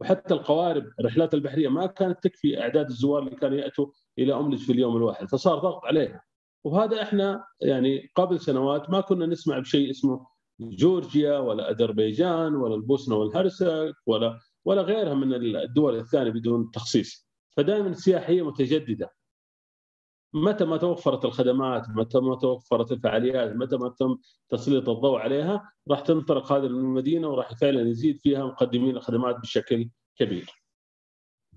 وحتى 0.00 0.34
القوارب 0.34 0.86
الرحلات 1.00 1.34
البحرية 1.34 1.68
ما 1.68 1.86
كانت 1.86 2.22
تكفي 2.22 2.60
أعداد 2.60 2.86
الزوار 2.86 3.22
اللي 3.22 3.36
كانوا 3.36 3.58
يأتوا 3.58 3.86
إلى 4.18 4.34
أملج 4.34 4.58
في 4.58 4.72
اليوم 4.72 4.96
الواحد 4.96 5.28
فصار 5.28 5.58
ضغط 5.58 5.84
عليها. 5.84 6.22
وهذا 6.64 7.02
إحنا 7.02 7.44
يعني 7.60 8.10
قبل 8.16 8.40
سنوات 8.40 8.90
ما 8.90 9.00
كنا 9.00 9.26
نسمع 9.26 9.58
بشيء 9.58 9.90
اسمه 9.90 10.26
جورجيا 10.60 11.38
ولا 11.38 11.70
أذربيجان 11.70 12.54
ولا 12.54 12.74
البوسنة 12.74 13.16
والهرسك 13.16 13.94
ولا 14.06 14.38
ولا 14.64 14.82
غيرها 14.82 15.14
من 15.14 15.34
الدول 15.34 15.96
الثانية 15.98 16.30
بدون 16.30 16.70
تخصيص. 16.70 17.28
فدائما 17.56 17.88
السياحه 17.88 18.28
هي 18.28 18.42
متجددة. 18.42 19.10
متى 20.34 20.64
ما 20.64 20.76
توفرت 20.76 21.24
الخدمات 21.24 21.88
متى 21.88 22.18
ما 22.18 22.36
توفرت 22.36 22.92
الفعاليات 22.92 23.52
متى 23.52 23.76
ما 23.76 23.94
تم 23.98 24.18
تسليط 24.48 24.88
الضوء 24.88 25.18
عليها 25.18 25.72
راح 25.90 26.00
تنطلق 26.00 26.52
هذه 26.52 26.66
المدينة 26.66 27.28
وراح 27.28 27.54
فعلا 27.54 27.88
يزيد 27.88 28.20
فيها 28.20 28.44
مقدمين 28.44 28.96
الخدمات 28.96 29.36
بشكل 29.36 29.88
كبير. 30.16 30.64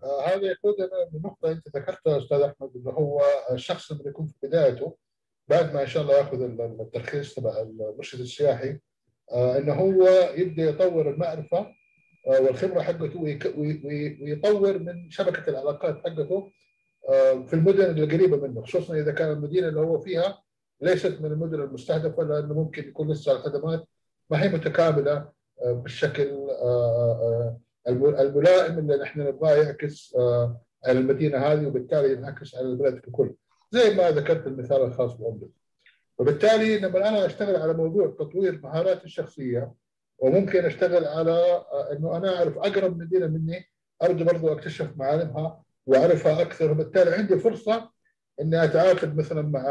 آه 0.04 0.22
هذا 0.22 0.46
يقودنا 0.46 0.90
لنقطة 1.14 1.52
أنت 1.52 1.68
ذكرتها 1.68 2.18
أستاذ 2.18 2.42
أحمد 2.42 2.72
أنه 2.76 2.92
هو 2.92 3.22
الشخص 3.52 3.92
اللي 3.92 4.10
يكون 4.10 4.28
في 4.28 4.34
بدايته 4.44 4.98
بعد 5.48 5.74
ما 5.74 5.82
إن 5.82 5.88
شاء 5.88 6.04
الله 6.04 6.18
يأخذ 6.18 6.42
الترخيص 6.80 7.36
تبع 7.36 7.62
المرشد 7.62 8.20
السياحي 8.20 8.80
آه 9.32 9.58
أنه 9.58 9.74
هو 9.74 10.08
يبدأ 10.36 10.64
يطور 10.64 11.10
المعرفة 11.10 11.58
آه 12.28 12.42
والخبرة 12.42 12.82
حقته 12.82 13.20
ويطور 14.22 14.80
من 14.80 15.10
شبكة 15.10 15.50
العلاقات 15.50 15.98
حقته 15.98 16.52
في 17.46 17.54
المدن 17.54 17.98
القريبه 17.98 18.48
منه 18.48 18.62
خصوصا 18.62 18.96
إذا 18.96 19.12
كان 19.12 19.32
المدينة 19.32 19.68
اللي 19.68 19.80
هو 19.80 20.00
فيها 20.00 20.44
ليست 20.82 21.22
من 21.22 21.32
المدن 21.32 21.62
المستهدفة 21.62 22.24
لأنه 22.24 22.54
ممكن 22.54 22.88
يكون 22.88 23.12
لسه 23.12 23.32
الخدمات 23.32 23.88
ما 24.30 24.44
هي 24.44 24.50
متكاملة 24.50 25.30
آه، 25.62 25.72
بالشكل 25.72 26.30
آه، 26.50 27.60
الملائم 27.88 28.80
اللي 28.80 28.98
نحن 28.98 29.20
نبغاه 29.20 29.56
يعكس 29.56 30.16
على 30.86 31.00
المدينة 31.00 31.38
هذه 31.38 31.68
وبالتالي 31.68 32.12
ينعكس 32.12 32.56
على 32.56 32.68
البلد 32.68 33.00
ككل 33.00 33.36
زي 33.72 33.96
ما 33.96 34.12
ذكرت 34.12 34.48
المثال 34.48 34.82
الخاص 34.82 35.14
بأمريكا. 35.14 35.52
وبالتالي 36.18 36.78
لما 36.78 37.10
أنا 37.10 37.26
أشتغل 37.26 37.56
على 37.56 37.74
موضوع 37.74 38.08
تطوير 38.20 38.60
مهاراتي 38.64 39.06
الشخصية 39.06 39.74
وممكن 40.20 40.66
أشتغل 40.66 41.06
على 41.06 41.66
إنه 41.92 42.18
أنا 42.18 42.38
أعرف 42.38 42.58
أقرب 42.58 42.98
مدينة 42.98 43.28
مني 43.28 43.66
ارجو 44.04 44.26
برضو 44.26 44.52
أكتشف 44.54 44.98
معالمها 44.98 45.64
وأعرفها 45.88 46.42
أكثر. 46.42 46.72
وبالتالي 46.72 47.12
عندي 47.12 47.40
فرصة 47.40 47.90
إني 48.42 48.64
أتعاقد 48.64 49.18
مثلا 49.18 49.42
مع 49.42 49.64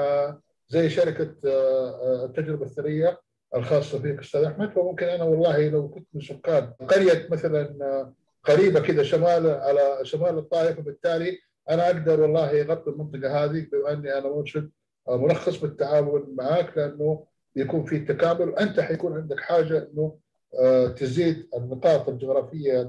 زي 0.68 0.90
شركة 0.90 1.34
آه، 1.44 1.90
آه، 1.90 2.24
التجربة 2.24 2.64
الثرية 2.64 3.20
الخاصة 3.56 3.98
فيك 4.02 4.18
أستاذ 4.18 4.42
أحمد. 4.42 4.70
فممكن 4.70 5.06
أنا 5.06 5.24
والله 5.24 5.68
لو 5.68 5.88
كنت 5.88 6.08
من 6.14 6.20
سكان 6.20 6.72
قرية 6.88 7.28
مثلا 7.30 7.78
آه، 7.82 8.14
قريبة 8.44 8.80
كذا 8.80 9.02
شمال 9.02 9.46
على 9.50 9.98
شمال 10.02 10.38
الطائف 10.38 10.78
وبالتالي 10.78 11.38
أنا 11.70 11.86
أقدر 11.86 12.20
والله 12.20 12.62
أغطي 12.62 12.90
المنطقة 12.90 13.44
هذه 13.44 13.66
بما 13.72 13.92
إني 13.92 14.18
أنا 14.18 14.28
مرشد 14.28 14.70
مرخص 15.08 15.60
بالتعاون 15.60 16.34
معك 16.38 16.78
لأنه 16.78 17.26
بيكون 17.54 17.84
في 17.84 17.98
تكامل. 17.98 18.48
وانت 18.48 18.80
حيكون 18.80 19.16
عندك 19.16 19.40
حاجة 19.40 19.88
إنه 19.92 20.18
تزيد 20.96 21.48
النقاط 21.56 22.08
الجغرافية 22.08 22.82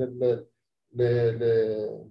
ل... 0.98 1.04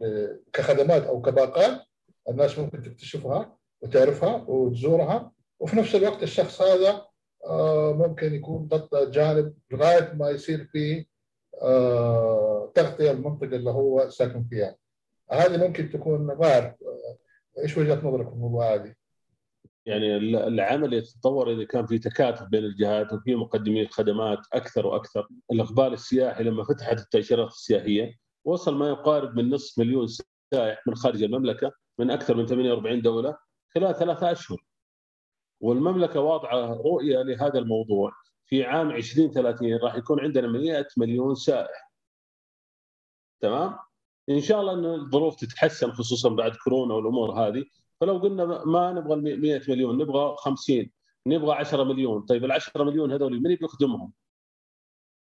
ل... 0.01 0.43
كخدمات 0.53 1.03
أو 1.03 1.23
كباقات 1.23 1.83
الناس 2.29 2.59
ممكن 2.59 2.83
تكتشفها 2.83 3.57
وتعرفها 3.81 4.45
وتزورها 4.49 5.33
وفي 5.61 5.77
نفس 5.77 5.95
الوقت 5.95 6.23
الشخص 6.23 6.63
هذا 6.63 7.07
آه، 7.47 7.93
ممكن 7.93 8.35
يكون 8.35 8.69
غطى 8.73 9.11
جانب 9.11 9.55
لغاية 9.71 10.13
ما 10.13 10.31
يصير 10.31 10.65
في 10.65 11.07
آه، 11.63 12.73
تغطية 12.75 13.11
المنطقة 13.11 13.57
اللي 13.57 13.71
هو 13.71 14.09
ساكن 14.09 14.45
فيها. 14.45 14.77
هذه 15.33 15.67
ممكن 15.67 15.91
تكون 15.91 16.31
غير 16.31 16.75
إيش 17.59 17.79
وجهة 17.79 18.09
نظرك 18.09 18.29
في 18.29 18.35
الموضوع 18.35 18.75
هذه؟ 18.75 18.95
يعني 19.87 20.17
العمل 20.17 20.95
يتطور 20.95 21.53
إذا 21.53 21.65
كان 21.65 21.87
في 21.87 21.99
تكاتف 21.99 22.43
بين 22.43 22.65
الجهات 22.65 23.13
وفي 23.13 23.35
مقدمين 23.35 23.89
خدمات 23.89 24.39
أكثر 24.53 24.87
وأكثر، 24.87 25.29
الاقبال 25.53 25.93
السياحي 25.93 26.45
لما 26.45 26.65
فتحت 26.65 26.99
التأشيرات 26.99 27.49
السياحية 27.49 28.26
وصل 28.47 28.75
ما 28.75 28.89
يقارب 28.89 29.37
من 29.37 29.51
نصف 29.51 29.79
مليون 29.79 30.07
سائح 30.55 30.83
من 30.87 30.95
خارج 30.95 31.23
المملكة 31.23 31.73
من 31.99 32.11
أكثر 32.11 32.37
من 32.37 32.47
48 32.47 33.03
دولة 33.03 33.37
خلال 33.75 33.95
ثلاثة 33.95 34.33
أشهر. 34.33 34.65
والمملكة 35.61 36.21
واضعة 36.21 36.75
رؤية 36.75 37.23
لهذا 37.23 37.59
الموضوع 37.59 38.13
في 38.47 38.65
عام 38.65 38.91
2030 38.91 39.77
راح 39.77 39.95
يكون 39.95 40.21
عندنا 40.21 40.49
100 40.49 40.87
مليون 40.97 41.35
سائح. 41.35 41.93
تمام؟ 43.41 43.79
إن 44.31 44.41
شاء 44.41 44.61
الله 44.61 44.73
إن 44.73 44.85
الظروف 44.85 45.37
تتحسن 45.37 45.93
خصوصا 45.93 46.29
بعد 46.29 46.57
كورونا 46.57 46.95
والأمور 46.95 47.33
هذه 47.33 47.65
فلو 48.01 48.19
قلنا 48.19 48.65
ما 48.65 48.93
نبغى 48.93 49.37
100 49.37 49.61
مليون 49.69 49.99
نبغى 49.99 50.37
50 50.39 50.91
نبغى 51.27 51.53
10 51.53 51.85
مليون 51.85 52.23
طيب 52.23 52.45
ال 52.45 52.53
10 52.53 52.85
مليون 52.85 53.13
هذول 53.13 53.43
من 53.43 53.55
بيخدمهم؟ 53.55 54.13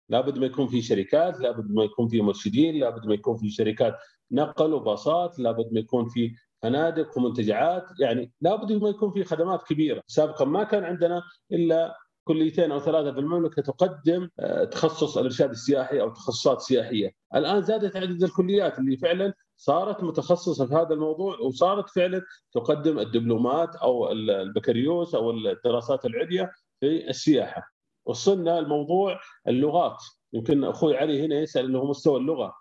لابد 0.09 0.37
ما 0.37 0.45
يكون 0.45 0.67
في 0.67 0.81
شركات 0.81 1.39
لابد 1.39 1.71
ما 1.71 1.83
يكون 1.83 2.07
في 2.07 2.21
مرشدين 2.21 2.79
لابد 2.79 3.05
ما 3.05 3.13
يكون 3.13 3.37
في 3.37 3.49
شركات 3.49 3.97
نقل 4.31 4.73
وباصات 4.73 5.39
لابد 5.39 5.73
ما 5.73 5.79
يكون 5.79 6.09
في 6.09 6.35
فنادق 6.61 7.17
ومنتجعات. 7.17 7.83
يعني 7.99 8.31
لابد 8.41 8.71
ما 8.71 8.89
يكون 8.89 9.11
في 9.11 9.23
خدمات 9.23 9.63
كبيرة. 9.63 10.03
سابقا 10.07 10.45
ما 10.45 10.63
كان 10.63 10.83
عندنا 10.83 11.23
إلا 11.51 11.97
كليتين 12.23 12.71
أو 12.71 12.79
ثلاثة 12.79 13.11
في 13.11 13.19
المملكة 13.19 13.61
تقدم 13.61 14.29
آه، 14.39 14.63
تخصص 14.63 15.17
الإرشاد 15.17 15.49
السياحي 15.49 16.01
أو 16.01 16.09
تخصصات 16.09 16.61
سياحية، 16.61 17.11
الآن 17.35 17.61
زادت 17.61 17.95
عدد 17.95 18.23
الكليات 18.23 18.79
اللي 18.79 18.97
فعلا 18.97 19.33
صارت 19.57 20.03
متخصصة 20.03 20.67
في 20.67 20.73
هذا 20.73 20.93
الموضوع 20.93 21.39
وصارت 21.39 21.89
فعلا 21.89 22.21
تقدم 22.53 22.99
الدبلومات 22.99 23.75
أو 23.75 24.11
البكالوريوس 24.11 25.15
أو 25.15 25.31
الدراسات 25.31 26.05
العليا 26.05 26.51
في 26.79 27.09
السياحة. 27.09 27.72
وصلنا 28.05 28.59
الموضوع 28.59 29.19
اللغات. 29.47 29.97
يمكن 30.33 30.63
أخوي 30.63 30.97
علي 30.97 31.25
هنا 31.25 31.35
يسأل 31.35 31.65
إنه 31.65 31.85
مستوى 31.85 32.19
اللغة. 32.19 32.53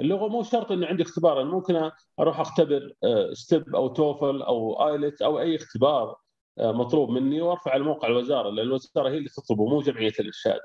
اللغة 0.00 0.28
مو 0.28 0.42
شرط 0.42 0.72
انه 0.72 0.86
عندي 0.86 1.02
اختبار 1.02 1.42
أنا 1.42 1.50
ممكن 1.50 1.90
أروح 2.20 2.40
أختبر 2.40 2.92
STEP 3.32 3.74
آه، 3.74 3.78
أو 3.78 3.88
TOEFL 3.88 4.42
أو 4.42 4.88
IELTS 4.88 5.22
أو 5.22 5.40
أي 5.40 5.56
اختبار 5.56 6.16
آه، 6.58 6.72
مطلوب 6.72 7.10
مني 7.10 7.40
وأرفع 7.40 7.70
على 7.70 7.84
موقع 7.84 8.08
الوزارة 8.08 8.50
لأن 8.50 8.66
الوزارة 8.66 9.08
هي 9.08 9.18
اللي 9.18 9.28
تطلبه 9.28 9.66
مو 9.66 9.80
جمعية 9.80 10.12
الإرشاد. 10.20 10.60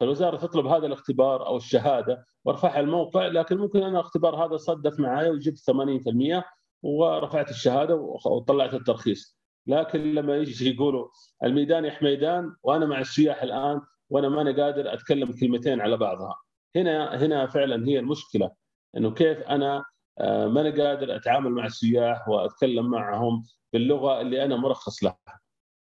فالوزارة 0.00 0.36
تطلب 0.36 0.66
هذا 0.66 0.86
الاختبار 0.86 1.46
أو 1.46 1.56
الشهادة 1.56 2.24
وأرفعها 2.44 2.80
الموقع 2.80 3.26
لكن 3.26 3.58
ممكن 3.58 3.82
أنا 3.82 4.00
الاختبار 4.00 4.46
هذا 4.46 4.56
صدف 4.56 5.00
معي 5.00 5.30
وجبت 5.30 5.58
80% 5.58 6.44
ورفعت 6.82 7.50
الشهادة 7.50 7.94
وطلعت 8.26 8.74
الترخيص. 8.74 9.41
لكن 9.66 10.14
لما 10.14 10.36
يجي 10.36 10.70
يقولوا 10.74 11.08
الميدان 11.44 11.84
يا 11.84 11.90
حميدان 11.90 12.56
وأنا 12.62 12.86
مع 12.86 12.98
السياح 13.00 13.42
الآن 13.42 13.80
وأنا 14.10 14.28
ماني 14.28 14.62
قادر 14.62 14.94
أتكلم 14.94 15.32
كلمتين 15.40 15.80
على 15.80 15.96
بعضها. 15.96 16.34
هنا 16.76 17.16
هنا 17.24 17.46
فعلا 17.46 17.88
هي 17.88 17.98
المشكلة 17.98 18.50
إنه 18.96 19.10
كيف 19.14 19.38
أنا 19.38 19.84
آه، 20.20 20.46
ماني 20.46 20.70
قادر 20.82 21.16
أتعامل 21.16 21.50
مع 21.50 21.66
السياح 21.66 22.28
وأتكلم 22.28 22.90
معهم 22.90 23.42
باللغة 23.72 24.20
اللي 24.20 24.44
أنا 24.44 24.56
مرخص 24.56 25.04
لها. 25.04 25.18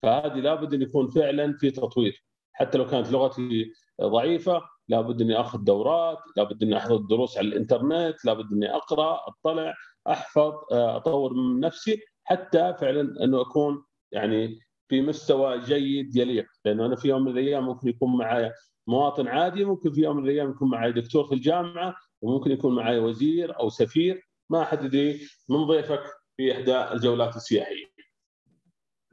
فهذه 0.02 0.34
لابد 0.34 0.74
أن 0.74 0.82
يكون 0.82 1.08
فعلا 1.08 1.56
في 1.58 1.70
تطوير. 1.70 2.24
حتى 2.52 2.78
لو 2.78 2.86
كانت 2.86 3.12
لغتي 3.12 3.72
ضعيفة 4.02 4.62
لابد 4.88 5.22
أني 5.22 5.40
آخذ 5.40 5.58
دورات 5.64 6.18
لابد 6.36 6.62
أني 6.62 6.76
أحضر 6.76 6.96
دروس 6.96 7.38
على 7.38 7.48
الإنترنت 7.48 8.24
لابد 8.24 8.52
أني 8.52 8.76
أقرأ 8.76 9.20
أطلع 9.28 9.74
أحفظ 10.08 10.52
آه، 10.72 10.96
أطور 10.96 11.34
من 11.34 11.60
نفسي. 11.60 12.00
حتى 12.24 12.74
فعلا 12.80 13.24
إنه 13.24 13.40
أكون 13.40 13.84
يعني 14.12 14.58
في 14.88 15.02
مستوى 15.02 15.60
جيد 15.60 16.16
يليق. 16.16 16.46
لأنه 16.64 16.86
أنا 16.86 16.96
في 16.96 17.08
يوم 17.08 17.24
من 17.24 17.30
الأيام 17.30 17.64
ممكن 17.66 17.88
يكون 17.88 18.18
معي 18.18 18.52
مواطن 18.86 19.28
عادي 19.28 19.64
ممكن 19.64 19.92
في 19.92 20.00
يوم 20.00 20.16
من 20.16 20.24
الأيام 20.24 20.50
يكون 20.50 20.70
معي 20.70 20.92
دكتور 20.92 21.24
في 21.24 21.34
الجامعة 21.34 21.96
وممكن 22.22 22.50
يكون 22.50 22.74
معي 22.74 22.98
وزير 22.98 23.60
أو 23.60 23.68
سفير. 23.68 24.28
ما 24.50 24.64
حد 24.64 24.84
يدري 24.84 25.20
من 25.48 25.64
ضيفك 25.64 26.02
في 26.36 26.52
إحدى 26.52 26.92
الجولات 26.92 27.36
السياحية. 27.36 27.86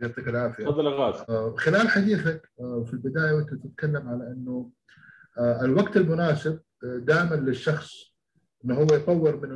يعطيك 0.01 0.27
العافية. 0.27 0.65
تفضل 0.65 0.87
غاز 0.87 1.15
خلال 1.57 1.89
حديثك 1.89 2.51
في 2.57 2.93
البداية 2.93 3.33
وأنت 3.33 3.53
تتكلم 3.53 4.07
على 4.07 4.27
إنه 4.27 4.71
الوقت 5.63 5.97
المناسب 5.97 6.59
دائما 6.83 7.35
للشخص 7.35 8.15
إنه 8.65 8.75
هو 8.75 8.87
يطور 8.93 9.47
من 9.47 9.51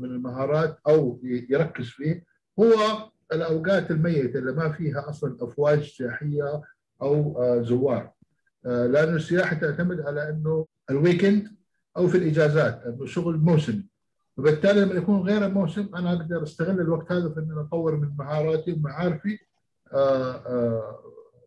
من 0.00 0.10
المهارات 0.10 0.78
أو 0.88 1.20
يركز 1.24 1.88
فيه. 1.88 2.29
هو 2.58 2.74
الأوقات 3.32 3.90
الميتة 3.90 4.38
اللي 4.38 4.52
ما 4.52 4.72
فيها 4.72 5.08
أصلا 5.08 5.36
أفواج 5.40 5.82
سياحية 5.82 6.62
أو 7.02 7.62
زوار. 7.62 8.12
لأنه 8.64 9.16
السياحة 9.16 9.56
تعتمد 9.56 10.00
على 10.00 10.28
إنه 10.30 10.66
الويكند 10.90 11.56
أو 11.96 12.08
في 12.08 12.16
الإجازات 12.16 12.82
إنه 12.86 13.06
شغل 13.06 13.36
موسمي 13.36 13.86
وبالتالي 14.36 14.80
لما 14.80 14.94
يكون 14.94 15.20
غير 15.20 15.46
الموسم 15.46 15.88
أنا 15.94 16.12
أقدر 16.12 16.42
أستغل 16.42 16.80
الوقت 16.80 17.12
هذا 17.12 17.28
في 17.28 17.40
إني 17.40 17.60
أطور 17.60 17.96
من 17.96 18.16
مهاراتي 18.18 18.72
ومعارفي 18.72 19.38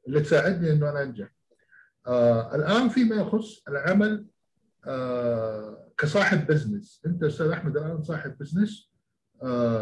اللي 0.08 0.22
تساعدني 0.22 0.72
إنه 0.72 0.90
أنا 0.90 1.04
أنجح. 1.04 1.36
الآن 2.56 2.90
فيما 2.90 3.16
يخص 3.16 3.64
العمل 3.68 4.26
كصاحب 5.98 6.48
business. 6.48 7.02
أنت 7.06 7.24
أستاذ 7.24 7.48
أحمد 7.48 7.78
الآن 7.78 8.04
صاحب 8.04 8.38
business. 8.38 8.93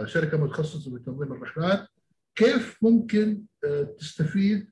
شركة 0.05 0.37
متخصصة 0.37 0.93
بتنظيم 0.93 1.33
الرحلات. 1.33 1.87
كيف 2.35 2.77
ممكن 2.81 3.45
تستفيد 3.99 4.71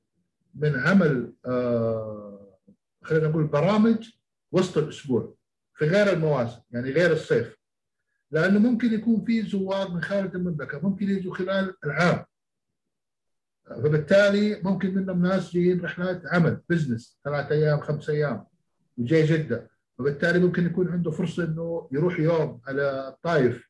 من 0.55 0.79
عمل 0.79 1.33
خلينا 3.03 3.27
نقول 3.27 3.47
برامج 3.47 4.09
وسط 4.51 4.77
الأسبوع 4.77 5.35
في 5.73 5.85
غير 5.85 6.13
المواسم 6.13 6.61
يعني 6.71 6.91
غير 6.91 7.11
الصيف؟ 7.11 7.55
لأنه 8.31 8.59
ممكن 8.59 8.93
يكون 8.93 9.25
في 9.25 9.41
زوار 9.41 9.91
من 9.91 10.01
خارج 10.01 10.35
المملكة 10.35 10.79
ممكن 10.79 11.09
يجوا 11.09 11.35
خلال 11.35 11.75
العام. 11.85 12.25
فبالتالي 13.65 14.61
ممكن 14.63 14.95
منهم 14.95 15.21
ناس 15.21 15.53
جايين 15.53 15.81
رحلات 15.81 16.21
عمل 16.25 16.61
business 16.69 17.19
ثلاث 17.23 17.51
أيام 17.51 17.79
خمس 17.79 18.09
أيام 18.09 18.45
وجاي 18.97 19.25
جدة. 19.25 19.69
وبالتالي 19.99 20.39
ممكن 20.39 20.65
يكون 20.65 20.87
عنده 20.87 21.11
فرصة 21.11 21.43
إنه 21.43 21.89
يروح 21.91 22.19
يوم 22.19 22.61
على 22.67 23.07
الطائف. 23.07 23.68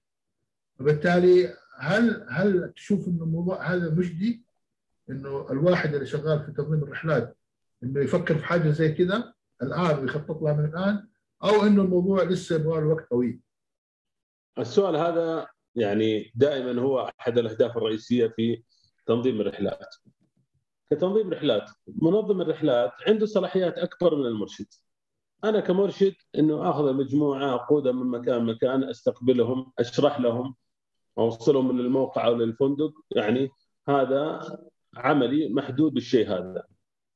وبالتالي 0.79 1.53
هل 1.79 2.25
هل 2.29 2.73
تشوف 2.73 3.07
إنه 3.07 3.23
الموضوع 3.23 3.73
هذا 3.73 3.89
مجدي 3.89 4.43
إنه 5.09 5.51
الواحد 5.51 5.93
اللي 5.93 6.05
شغال 6.05 6.45
في 6.45 6.51
تنظيم 6.51 6.83
الرحلات 6.83 7.37
إنه 7.83 7.99
يفكر 7.99 8.37
في 8.37 8.45
حاجة 8.45 8.69
زي 8.69 8.91
كذا 8.91 9.33
الآن 9.61 9.99
ويخطط 9.99 10.41
لها 10.41 10.53
من 10.53 10.65
الآن 10.65 11.07
أو 11.43 11.63
إنه 11.63 11.81
الموضوع 11.81 12.23
لسه 12.23 12.55
يبغى 12.55 12.83
وقت 12.85 13.09
طويل؟ 13.09 13.39
السؤال 14.59 14.95
هذا 14.95 15.47
يعني 15.75 16.31
دائما 16.35 16.81
هو 16.81 17.11
أحد 17.19 17.37
الأهداف 17.37 17.77
الرئيسية 17.77 18.27
في 18.27 18.63
تنظيم 19.05 19.41
الرحلات. 19.41 19.95
كتنظيم 20.91 21.29
رحلات 21.29 21.69
منظم 21.87 22.41
الرحلات 22.41 22.91
عنده 23.07 23.25
صلاحيات 23.25 23.77
أكبر 23.77 24.15
من 24.15 24.25
المرشد. 24.25 24.67
أنا 25.43 25.59
كمرشد 25.59 26.15
إنه 26.37 26.69
آخذ 26.69 26.87
المجموعه 26.87 27.55
أقودها 27.55 27.91
من 27.91 28.19
مكان 28.19 28.45
مكان 28.45 28.83
أستقبلهم 28.83 29.71
أشرح 29.79 30.19
لهم 30.19 30.55
أوصلهم 31.19 31.75
من 31.75 31.79
الموقع 31.79 32.27
أو 32.27 32.35
للفندق 32.35 32.91
يعني 33.15 33.49
هذا 33.89 34.41
عملي 34.97 35.49
محدود 35.49 35.93
بالشيء 35.93 36.27
هذا 36.27 36.63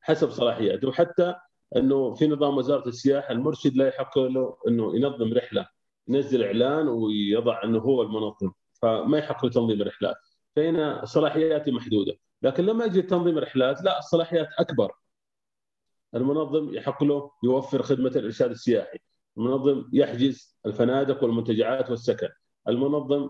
حسب 0.01 0.29
صلاحياته 0.29 0.87
وحتى 0.87 1.35
إنه 1.75 2.13
في 2.13 2.27
نظام 2.27 2.57
وزارة 2.57 2.87
السياحة 2.87 3.31
المرشد 3.31 3.75
لا 3.75 3.87
يحق 3.87 4.19
له 4.19 4.57
إنه 4.67 4.95
ينظم 4.95 5.33
رحلة 5.33 5.67
ينزل 6.07 6.43
إعلان 6.43 6.87
ويضع 6.87 7.63
إنه 7.63 7.79
هو 7.79 8.01
المنظم 8.01 8.51
فما 8.81 9.17
يحق 9.17 9.45
له 9.45 9.51
تنظيم 9.51 9.81
الرحلات. 9.81 10.15
فهنا 10.55 11.05
صلاحياتي 11.05 11.71
محدودة 11.71 12.13
لكن 12.41 12.65
لما 12.65 12.85
أجي 12.85 13.01
تنظيم 13.01 13.37
رحلات 13.37 13.81
لا 13.81 13.99
الصلاحيات 13.99 14.47
أكبر. 14.59 14.91
المنظم 16.15 16.73
يحق 16.73 17.03
له 17.03 17.31
يوفر 17.43 17.83
خدمة 17.83 18.09
الإرشاد 18.09 18.49
السياحي 18.51 18.97
المنظم 19.37 19.89
يحجز 19.93 20.57
الفنادق 20.65 21.23
والمنتجعات 21.23 21.89
والسكن 21.89 22.29
المنظم 22.67 23.29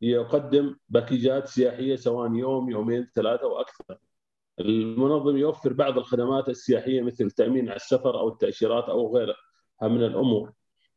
يقدم 0.00 0.76
باكيجات 0.88 1.48
سياحية 1.48 1.96
سواء 1.96 2.32
يوم 2.32 2.70
يومين 2.70 3.10
ثلاثة 3.14 3.46
وأكثر 3.46 3.98
المنظم 4.60 5.36
يوفر 5.36 5.72
بعض 5.72 5.98
الخدمات 5.98 6.48
السياحية 6.48 7.02
مثل 7.02 7.24
التأمين 7.24 7.68
على 7.68 7.76
السفر 7.76 8.20
أو 8.20 8.28
التأشيرات 8.28 8.84
أو 8.84 9.16
غيرها 9.16 9.36
من 9.82 10.04
الأمور. 10.04 10.52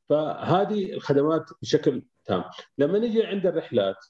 فهذه 0.10 0.94
الخدمات 0.94 1.50
بشكل 1.62 2.04
تام. 2.26 2.44
لما 2.78 3.00
نجي 3.00 3.24
عند 3.24 3.46
الرحلات 3.46 4.06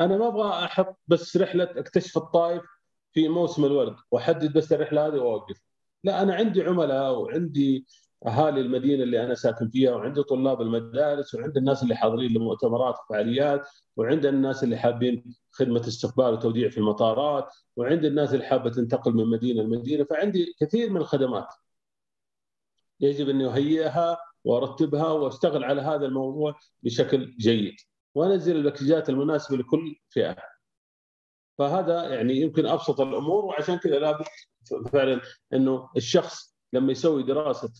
أنا 0.00 0.16
ما 0.16 0.28
أبغى 0.28 0.64
أحط 0.64 0.96
بس 1.06 1.36
رحلة 1.36 1.64
أكتشف 1.64 2.16
الطائف 2.16 2.62
في 3.12 3.28
موسم 3.28 3.64
الورد 3.64 3.96
وأحدد 4.10 4.52
بس 4.52 4.72
الرحلة 4.72 5.06
هذه 5.06 5.14
وأوقف. 5.14 5.60
لا 6.04 6.22
أنا 6.22 6.34
عندي 6.34 6.62
عملاء 6.62 7.18
وعندي 7.18 7.86
أهالي 8.26 8.60
المدينة 8.60 9.02
اللي 9.02 9.24
أنا 9.24 9.34
ساكن 9.34 9.68
فيها 9.68 9.92
وعندي 9.92 10.22
طلاب 10.22 10.60
المدارس 10.60 11.34
وعندي 11.34 11.58
الناس 11.58 11.82
اللي 11.82 11.94
حاضرين 11.96 12.32
لمؤتمرات 12.32 12.94
وفعاليات 13.04 13.68
وعندي 13.96 14.28
الناس 14.28 14.64
اللي 14.64 14.76
حابين 14.76 15.34
خدمة 15.50 15.80
استقبال 15.80 16.32
وتوديع 16.32 16.68
في 16.68 16.78
المطارات 16.78 17.48
وعندي 17.76 18.08
الناس 18.08 18.34
اللي 18.34 18.44
حابة 18.44 18.70
تنتقل 18.70 19.12
من 19.12 19.26
مدينة 19.26 19.62
لمدينة. 19.62 20.04
فعندي 20.04 20.54
كثير 20.60 20.90
من 20.90 20.96
الخدمات 20.96 21.48
يجب 23.00 23.28
اني 23.28 23.46
أهيئها 23.46 24.18
وأرتبها 24.44 25.10
وأشتغل 25.10 25.64
على 25.64 25.82
هذا 25.82 26.06
الموضوع 26.06 26.54
بشكل 26.82 27.36
جيد. 27.38 27.74
وأنزل 28.14 28.56
الباكجات 28.56 29.08
المناسبة 29.08 29.56
لكل 29.56 29.96
فئة. 30.08 30.36
فهذا 31.58 32.14
يعني 32.14 32.40
يمكن 32.40 32.66
أبسط 32.66 33.00
الأمور 33.00 33.44
وعشان 33.44 33.76
كذا 33.76 33.98
لابد 33.98 34.24
فعلا 34.92 35.20
أنه 35.52 35.88
الشخص 35.96 36.53
لما 36.74 36.92
يسوي 36.92 37.22
دراسة 37.22 37.72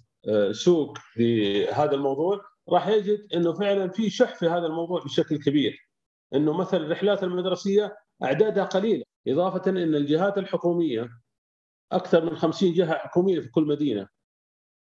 سوق 0.51 0.99
في 0.99 1.67
هذا 1.67 1.95
الموضوع 1.95 2.41
راح 2.69 2.89
يجد 2.89 3.33
إنه 3.35 3.53
فعلا 3.53 3.89
في 3.89 4.11
شح 4.11 4.35
في 4.35 4.47
هذا 4.47 4.67
الموضوع 4.67 5.03
بشكل 5.05 5.39
كبير. 5.39 5.89
إنه 6.35 6.53
مثلا 6.53 6.81
الرحلات 6.81 7.23
المدرسية 7.23 7.97
أعدادها 8.23 8.65
قليلة. 8.65 9.05
إضافة 9.29 9.71
إن 9.71 9.77
الجهات 9.77 10.39
الحكومية 10.39 11.09
أكثر 11.93 12.25
من 12.25 12.37
50 12.37 12.73
جهة 12.73 12.95
حكومية 12.95 13.41
في 13.41 13.49
كل 13.49 13.63
مدينة. 13.63 14.09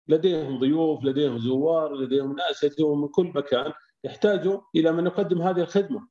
لديهم 0.09 0.59
ضيوف 0.59 1.05
لديهم 1.05 1.39
زوار 1.39 1.95
لديهم 1.95 2.37
ناس 2.37 2.63
ياتون 2.63 3.01
من 3.01 3.09
كل 3.09 3.33
مكان 3.35 3.73
يحتاجوا 4.05 4.61
إلى 4.77 4.93
من 4.93 5.07
يقدم 5.07 5.43
هذه 5.43 5.61
الخدمة. 5.61 6.09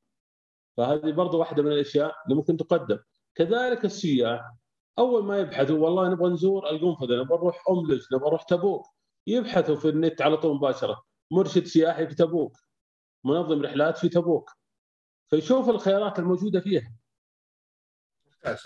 فهذه 0.76 1.10
برضو 1.10 1.38
واحدة 1.38 1.62
من 1.62 1.72
الأشياء 1.72 2.14
اللي 2.24 2.36
ممكن 2.36 2.56
تقدم. 2.56 2.98
كذلك 3.34 3.84
السياح. 3.84 4.40
أول 4.98 5.24
ما 5.24 5.38
يبحثوا 5.38 5.78
والله 5.78 6.08
نبغى 6.08 6.32
نزور 6.32 6.70
القنفذة 6.70 7.22
نبغى 7.22 7.38
نروح 7.38 7.64
املج 7.70 8.02
نبغى 8.12 8.28
نروح 8.28 8.42
تبوك. 8.42 8.86
يبحثوا 9.26 9.76
في 9.76 9.88
النت 9.88 10.22
على 10.22 10.36
طول 10.36 10.56
مباشرة. 10.56 11.02
مرشد 11.30 11.64
سياحي 11.64 12.06
في 12.06 12.14
تبوك 12.14 12.56
منظم 13.24 13.62
رحلات 13.62 13.98
في 13.98 14.08
تبوك. 14.08 14.50
فيشوف 15.30 15.68
الخيارات 15.68 16.18
الموجودة 16.18 16.60
فيها. 16.60 16.94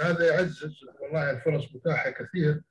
هذا 0.00 0.26
يعزز 0.26 0.84
والله 1.02 1.30
الفرص 1.30 1.74
متاحة 1.74 2.10
كثير 2.10 2.62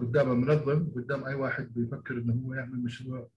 قدام 0.00 0.32
المنظم 0.32 0.90
قدام 0.96 1.24
أي 1.24 1.34
واحد 1.34 1.74
بيفكر 1.74 2.14
إنه 2.14 2.42
هو 2.46 2.54
يعمل 2.54 2.82
مشروع 2.82 3.28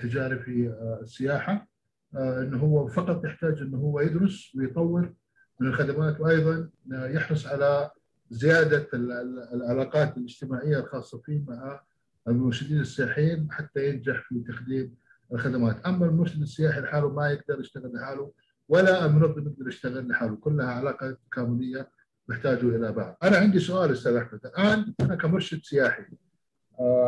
تجاري 0.00 0.38
في 0.38 0.74
السياحة. 1.02 1.68
إنه 2.14 2.58
هو 2.58 2.86
فقط 2.86 3.24
يحتاج 3.24 3.58
إنه 3.58 3.78
هو 3.78 4.00
يدرس 4.00 4.54
ويطور 4.56 5.14
من 5.60 5.68
الخدمات 5.68 6.20
وأيضا 6.20 6.70
يحرص 6.90 7.46
على 7.46 7.90
زيادة 8.32 8.88
العلاقات 8.94 10.16
الاجتماعية 10.16 10.78
الخاصة 10.78 11.18
فيه 11.18 11.42
مع 11.48 11.80
المرشدين 12.28 12.80
السياحيين 12.80 13.48
حتى 13.52 13.88
ينجح 13.88 14.22
في 14.28 14.40
تقديم 14.40 14.94
الخدمات، 15.32 15.86
أما 15.86 16.06
المرشد 16.06 16.42
السياحي 16.42 16.80
لحاله 16.80 17.08
ما 17.12 17.30
يقدر 17.30 17.60
يشتغل 17.60 17.92
لحاله 17.94 18.32
ولا 18.68 19.06
المنظم 19.06 19.46
يقدر 19.46 19.68
يشتغل 19.68 20.08
لحاله، 20.08 20.36
كلها 20.36 20.66
علاقه 20.66 21.16
تكامليه 21.30 21.90
يحتاجوا 22.30 22.70
إلى 22.70 22.92
بعض. 22.92 23.18
أنا 23.22 23.36
عندي 23.36 23.58
سؤال 23.58 23.92
أستاذ 23.92 24.14
أحمد، 24.16 24.40
الآن 24.46 24.94
أنا 25.00 25.16
كمرشد 25.16 25.60
سياحي 25.62 26.04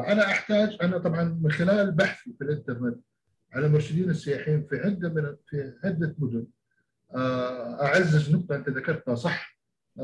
أنا 0.07 0.25
أحتاج 0.25 0.79
أنا 0.83 0.99
طبعا 0.99 1.39
من 1.43 1.51
خلال 1.51 1.93
بحثي 1.93 2.35
في 2.39 2.45
الإنترنت 2.45 3.01
على 3.53 3.67
المرشدين 3.67 4.11
السياحيين 4.11 4.67
في 4.71 4.77
عدة 4.77 5.09
من 5.09 5.37
في 5.47 5.73
عدة 5.85 6.15
مدن 6.19 6.47
أعزز 7.83 8.35
نقطة 8.35 8.57
أنت 8.57 8.69
ذكرتها 8.69 9.15
صح؟ 9.15 9.54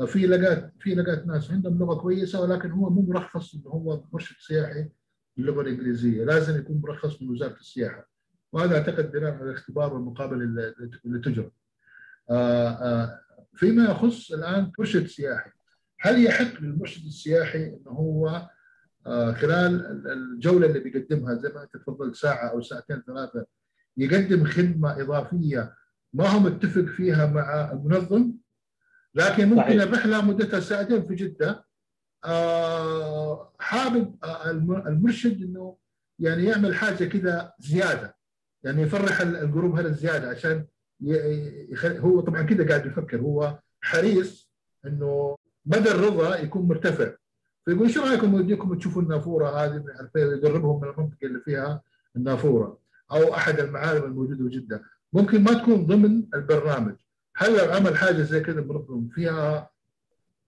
في 0.05 0.27
لقات 0.27 0.73
في 0.79 0.95
لقات 0.95 1.27
ناس 1.27 1.51
عندهم 1.51 1.79
لغة 1.79 1.95
كويسة 1.95 2.41
ولكن 2.41 2.71
هو 2.71 2.89
مو 2.89 3.01
مرخص 3.01 3.55
إنه 3.55 3.69
هو 3.69 4.03
مرشد 4.13 4.35
سياحي 4.39 4.89
باللغة 5.37 5.61
الإنجليزية. 5.61 6.23
لازم 6.23 6.59
يكون 6.59 6.81
مرخص 6.81 7.21
من 7.21 7.29
وزارة 7.29 7.55
السياحة. 7.55 8.09
وهذا 8.51 8.77
أعتقد 8.77 9.11
بناء 9.11 9.31
على 9.33 9.43
الاختبار 9.43 9.93
والمقابلة 9.93 10.43
اللي 11.05 11.19
تجرى. 11.19 11.51
فيما 13.55 13.83
يخص 13.91 14.31
الآن 14.31 14.71
مرشد 14.79 15.05
سياحي 15.05 15.49
هل 15.99 16.25
يحق 16.25 16.61
للمرشد 16.61 17.05
السياحي 17.05 17.65
إنه 17.65 17.91
هو 17.91 18.49
خلال 19.33 20.01
الجولة 20.07 20.67
اللي 20.67 20.79
بيقدمها 20.79 21.33
زي 21.35 21.49
ما 21.49 21.63
انت 21.63 21.77
تفضلت 21.77 22.15
ساعة 22.15 22.47
أو 22.47 22.61
ساعتين 22.61 23.01
ثلاثة 23.07 23.45
يقدم 23.97 24.43
خدمة 24.45 25.01
إضافية 25.01 25.75
ما 26.13 26.27
هو 26.27 26.39
متفق 26.39 26.85
فيها 26.85 27.25
مع 27.25 27.71
المنظم؟ 27.71 28.33
لكن 29.15 29.49
ممكن 29.49 29.61
صحيح. 29.61 29.81
الرحلة 29.81 30.21
مدتها 30.21 30.59
ساعتين 30.59 31.03
في 31.03 31.15
جدة. 31.15 31.65
آه 32.25 33.53
حابب 33.59 34.15
المرشد 34.87 35.41
إنه 35.41 35.77
يعني 36.19 36.45
يعمل 36.45 36.75
حاجة 36.75 37.05
كذا 37.05 37.53
زيادة. 37.59 38.15
يعني 38.63 38.81
يفرح 38.81 39.21
الجروب 39.21 39.79
هذا 39.79 39.91
زيادة 39.91 40.29
عشان 40.29 40.65
يخل... 41.69 41.97
هو 41.97 42.21
طبعا 42.21 42.41
كذا 42.41 42.67
قاعد 42.67 42.85
يفكر. 42.85 43.21
هو 43.21 43.59
حريص 43.81 44.51
إنه 44.85 45.37
مدى 45.65 45.91
الرضا 45.91 46.39
يكون 46.39 46.67
مرتفع. 46.67 47.11
فيقول 47.65 47.83
إيش 47.87 47.97
رأيكم 47.97 48.33
وديكم 48.33 48.73
تشوفوا 48.77 49.01
النافورة 49.01 49.49
هذه؟ 49.49 49.83
يقربهم 50.15 50.81
من 50.81 50.89
المنطقة 50.89 51.25
اللي 51.27 51.39
فيها 51.39 51.81
النافورة 52.15 52.79
أو 53.11 53.33
أحد 53.35 53.59
المعالم 53.59 54.03
الموجودة 54.03 54.43
بجده 54.43 54.83
ممكن 55.13 55.43
ما 55.43 55.53
تكون 55.53 55.85
ضمن 55.85 56.23
البرنامج. 56.33 56.95
هل 57.41 57.57
لو 57.57 57.73
عمل 57.73 57.97
حاجة 57.97 58.21
زي 58.21 58.39
كذا 58.39 58.61
منظم 58.61 59.07
فيها 59.07 59.69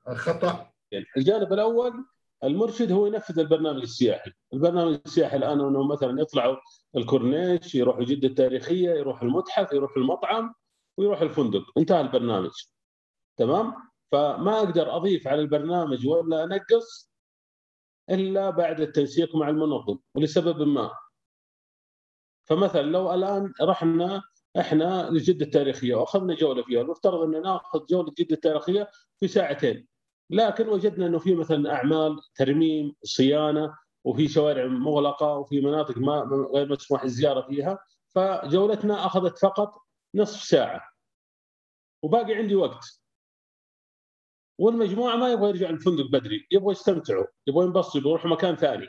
خطأ؟ 0.07 0.71
الجانب 1.17 1.53
الأول 1.53 2.05
المرشد 2.43 2.91
هو 2.91 3.05
ينفذ 3.05 3.39
البرنامج 3.39 3.81
السياحي، 3.81 4.31
البرنامج 4.53 4.99
السياحي 5.05 5.37
الآن 5.37 5.59
إنه 5.59 5.87
مثلا 5.87 6.21
يطلعوا 6.21 6.57
الكورنيش 6.95 7.75
يروحوا 7.75 8.03
جدة 8.03 8.27
التاريخية 8.27 8.89
يروح 8.89 9.21
المتحف 9.21 9.71
يروح 9.71 9.97
المطعم 9.97 10.53
ويروح 10.97 11.21
الفندق، 11.21 11.63
انتهى 11.77 12.01
البرنامج. 12.01 12.51
تمام؟ 13.37 13.73
فما 14.11 14.57
أقدر 14.57 14.95
أضيف 14.95 15.27
على 15.27 15.41
البرنامج 15.41 16.07
ولا 16.07 16.43
أنقص 16.43 17.11
إلا 18.09 18.49
بعد 18.49 18.81
التنسيق 18.81 19.35
مع 19.35 19.49
المنظم 19.49 19.97
ولسبب 20.15 20.61
ما. 20.61 20.91
فمثلا 22.45 22.81
لو 22.81 23.13
الآن 23.13 23.53
رحنا 23.61 24.21
إحنا 24.59 25.09
لجدة 25.09 25.45
التاريخيه 25.45 25.95
واخذنا 25.95 26.35
جولة 26.35 26.63
فيها، 26.63 26.81
المفترض 26.81 27.21
أن 27.21 27.41
ناخذ 27.41 27.85
جولة 27.85 28.13
جدة 28.19 28.35
التاريخيه 28.35 28.89
في 29.19 29.27
ساعتين. 29.27 29.87
لكن 30.29 30.69
وجدنا 30.69 31.05
أنه 31.05 31.19
في 31.19 31.35
مثلا 31.35 31.73
أعمال 31.73 32.19
ترميم 32.35 32.95
صيانة 33.03 33.77
وفي 34.03 34.27
شوارع 34.27 34.65
مغلقة 34.65 35.37
وفي 35.37 35.61
مناطق 35.61 35.97
ما 35.97 36.47
غير 36.55 36.71
مسموح 36.71 37.03
الزيارة 37.03 37.47
فيها. 37.47 37.79
فجولتنا 38.09 39.05
أخذت 39.05 39.37
فقط 39.37 39.81
نصف 40.15 40.43
ساعة. 40.43 40.81
وباقي 42.03 42.33
عندي 42.33 42.55
وقت. 42.55 43.01
والمجموعة 44.59 45.15
ما 45.15 45.31
يبغى 45.31 45.49
يرجع 45.49 45.69
الفندق 45.69 46.05
بدري 46.05 46.47
يبغوا 46.51 46.71
يستمتعوا 46.71 47.25
يبغوا 47.47 47.63
ينبسطوا 47.63 48.01
يروحوا 48.01 48.31
مكان 48.31 48.55
ثاني. 48.55 48.87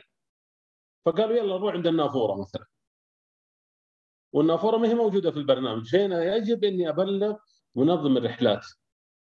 فقالوا 1.05 1.37
يلا 1.37 1.57
نروح 1.57 1.73
عند 1.73 1.87
النافورة 1.87 2.41
مثلا. 2.41 2.65
والنافوره 4.35 4.77
ما 4.77 4.87
هي 4.87 4.93
موجودة 4.95 5.31
في 5.31 5.37
البرنامج. 5.37 5.95
هنا 5.95 6.35
يجب 6.35 6.63
أني 6.63 6.89
أبلغ 6.89 7.35
منظم 7.75 8.17
الرحلات. 8.17 8.65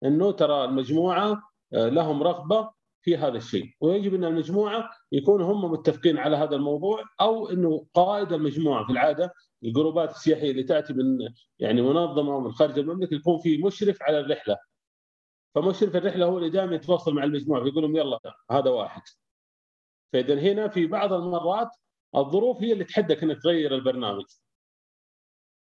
إنه 0.05 0.31
ترى 0.33 0.65
المجموعة 0.65 1.43
آه، 1.75 1.89
لهم 1.89 2.23
رغبة 2.23 2.71
في 3.03 3.17
هذا 3.17 3.37
الشيء. 3.37 3.75
ويجب 3.81 4.15
أن 4.15 4.25
المجموعة 4.25 4.91
يكونوا 5.13 5.53
هم 5.53 5.73
متفقين 5.73 6.19
على 6.19 6.37
هذا 6.37 6.57
الموضوع 6.57 7.03
أو 7.21 7.51
إنه 7.51 7.87
قائد 7.95 8.33
المجموعة 8.33 8.87
في 8.87 8.93
العادة 8.93 9.33
الجروبات 9.65 10.11
السياحية 10.11 10.51
اللي 10.51 10.63
تأتي 10.63 10.93
من 10.93 11.19
يعني 11.59 11.83
منظمة 11.83 12.41
من 12.41 12.53
خارج 12.53 12.79
المملكة 12.79 13.15
يكون 13.15 13.39
في 13.39 13.59
مشرف 13.63 14.03
على 14.03 14.21
الرحلة. 14.21 14.57
فمشرف 15.55 15.97
الرحلة 15.97 16.27
هو 16.27 16.39
اللي 16.39 16.51
دائما 16.51 16.75
يتواصل 16.75 17.15
مع 17.15 17.25
المجموعة 17.25 17.63
فيقول 17.65 17.83
لهم 17.83 17.97
يلا 17.97 18.21
هذا 18.51 18.71
واحد. 18.71 19.03
فاذا 20.13 20.35
هنا 20.41 20.69
في 20.69 20.87
بعض 20.87 21.13
المرات 21.13 21.69
الظروف 22.17 22.63
هي 22.63 22.73
اللي 22.73 22.85
تحدك 22.85 23.23
إنك 23.23 23.43
تغير 23.43 23.75
البرنامج. 23.75 24.25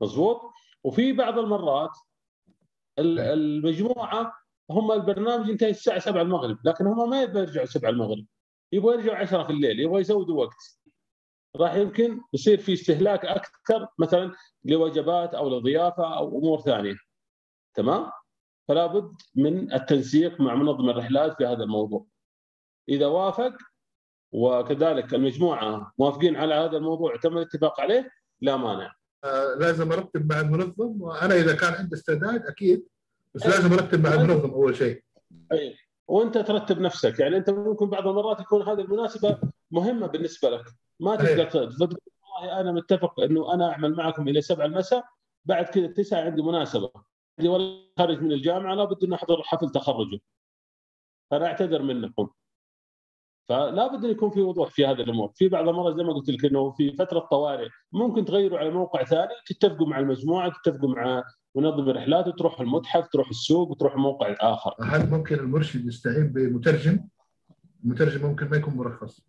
مضبوط 0.00 0.40
وفي 0.85 1.12
بعض 1.12 1.38
المرات 1.38 1.90
المجموعة 2.98 4.32
هم 4.70 4.92
البرنامج 4.92 5.48
ينتهي 5.48 5.70
الساعة 5.70 5.98
7 5.98 6.22
المغرب 6.22 6.59
لكن 6.64 6.87
هم 6.87 7.11
ما 7.11 7.22
يبغوا 7.22 7.40
يرجعوا 7.40 7.66
7 7.66 7.90
المغرب. 7.90 8.26
يبغوا 8.72 8.92
يرجعوا 8.92 9.16
10 9.16 9.42
في 9.42 9.50
الليل 9.50 9.80
يبغوا 9.80 10.00
يزودوا 10.00 10.44
وقت. 10.44 10.80
راح 11.56 11.74
يمكن 11.74 12.20
يصير 12.35 12.59
في 12.59 12.72
استهلاك 12.72 13.24
أكثر 13.26 13.88
مثلا 13.98 14.32
لوجبات 14.64 15.35
أو 15.35 15.48
لضيافة 15.48 16.16
أو 16.16 16.38
أمور 16.38 16.61
ثانية. 16.61 16.94
تمام؟ 17.74 18.11
فلا 18.68 18.87
بد 18.87 19.12
من 19.35 19.72
التنسيق 19.72 20.40
مع 20.40 20.54
منظم 20.54 20.90
الرحلات 20.90 21.37
في 21.37 21.46
هذا 21.46 21.64
الموضوع. 21.64 22.06
إذا 22.88 23.06
وافق 23.06 23.52
وكذلك 24.32 25.14
المجموعة 25.14 25.92
موافقين 25.98 26.37
على 26.37 26.54
هذا 26.54 26.76
الموضوع 26.76 27.16
تم 27.16 27.38
الاتفاق 27.38 27.80
عليه 27.80 28.11
لا 28.40 28.56
مانع. 28.56 28.94
لازم 29.58 29.92
ارتب 29.92 30.32
مع 30.32 30.40
المنظم 30.40 31.02
وأنا 31.02 31.34
إذا 31.34 31.56
كان 31.56 31.74
عندي 31.74 31.94
استعداد 31.94 32.46
أكيد 32.46 32.86
بس 33.34 33.46
لازم 33.46 33.72
ارتب 33.72 34.06
مع 34.06 34.14
المنظم 34.14 34.50
أول 34.50 34.76
شيء. 34.76 35.02
أي. 35.52 35.76
وأنت 36.08 36.38
ترتب 36.38 36.80
نفسك 36.80 37.18
يعني 37.18 37.36
أنت 37.36 37.50
ممكن 37.50 37.90
بعض 37.90 38.06
المرات 38.06 38.40
يكون 38.40 38.62
هذه 38.62 38.80
المناسبة 38.80 39.38
مهمة 39.70 40.06
بالنسبة 40.06 40.50
لك. 40.50 40.64
ما 41.00 41.16
تقدر 41.16 41.44
تقول 41.44 41.70
والله 41.70 42.60
أنا 42.60 42.72
متفق 42.72 43.20
إنه 43.20 43.54
أنا 43.54 43.72
أعمل 43.72 43.94
معكم 43.94 44.28
إلى 44.28 44.40
7 44.40 44.66
المساء 44.66 45.04
بعد 45.44 45.64
كذا 45.64 45.86
9 45.86 46.20
عندي 46.20 46.42
مناسبة. 46.42 46.90
عندي 47.38 47.48
والله 47.48 47.82
خارج 47.98 48.22
من 48.22 48.32
الجامعة 48.32 48.74
لابد 48.74 49.04
اني 49.04 49.14
احضر 49.14 49.42
حفل 49.42 49.70
تخرجه. 49.70 50.20
فأنا 51.30 51.46
أعتذر 51.46 51.82
منكم. 51.82 52.30
فلا 53.48 53.87
بد 53.87 54.04
أن 54.04 54.11
يكون 54.11 54.30
في 54.30 54.40
وضوح 54.40 54.70
في 54.70 54.87
هذه 54.87 55.00
الأمور، 55.00 55.32
في 55.35 55.48
بعض 55.48 55.68
المرات 55.68 55.96
زي 55.96 56.02
ما 56.02 56.12
قلت 56.12 56.30
لك 56.30 56.44
إنه 56.44 56.70
في 56.70 56.92
فترة 56.92 57.18
طوارئ 57.18 57.68
ممكن 57.92 58.24
تغيروا 58.24 58.59
على 58.59 58.70
موقع 58.70 59.04
ثاني 59.04 59.32
تتفقوا 59.46 59.87
مع 59.87 59.98
المجموعة 59.98 60.52
تتفقوا 60.62 60.88
مع 60.88 61.24
منظم 61.54 61.90
الرحلات 61.90 62.28
وتروح 62.28 62.61
المتحف 62.61 63.09
تروح 63.09 63.28
السوق 63.28 63.70
وتروح 63.70 63.96
موقع 63.96 64.35
آخر. 64.40 64.74
هل 64.82 65.11
ممكن 65.11 65.35
المرشد 65.35 65.87
يستعين 65.87 66.32
بمترجم؟ 66.32 67.09
المترجم 67.85 68.26
ممكن 68.26 68.48
ما 68.48 68.56
يكون 68.56 68.74
مرخص. 68.74 69.20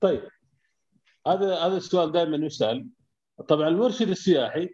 طيب 0.00 0.22
هذا 1.26 1.58
هذا 1.58 1.76
السؤال 1.76 2.12
دائما 2.12 2.46
يسأل. 2.46 2.88
طبعا 3.48 3.68
المرشد 3.68 4.08
السياحي 4.08 4.68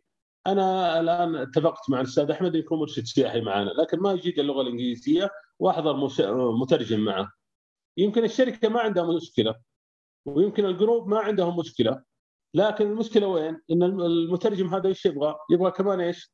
أنا 0.47 1.01
الآن 1.01 1.37
اتفقت 1.37 1.91
مع 1.91 2.01
الأستاذ 2.01 2.31
أحمد 2.31 2.55
يكون 2.55 2.79
مرشد 2.79 3.05
سياحي 3.05 3.41
معنا 3.41 3.71
لكن 3.71 3.99
ما 3.99 4.13
يجيد 4.13 4.39
اللغة 4.39 4.63
الإنجليزية. 4.63 5.31
واحضر 5.59 5.97
مترجم 6.61 7.01
معه 7.01 7.33
يمكن 7.97 8.25
الشركة 8.25 8.69
ما 8.69 8.81
عندها 8.81 9.17
مشكلة 9.17 9.55
ويمكن 10.27 10.65
الجروب 10.65 11.09
ما 11.09 11.19
عندهم 11.19 11.59
مشكلة 11.59 12.05
لكن 12.55 12.87
المشكلة 12.87 13.27
وين؟ 13.27 13.61
إن 13.71 13.83
المترجم 13.83 14.75
هذا 14.75 14.89
إيش 14.89 15.07
يبغى؟ 15.07 15.35
يبغى 15.51 15.71
كمان 15.71 16.01
إيش؟ 16.01 16.33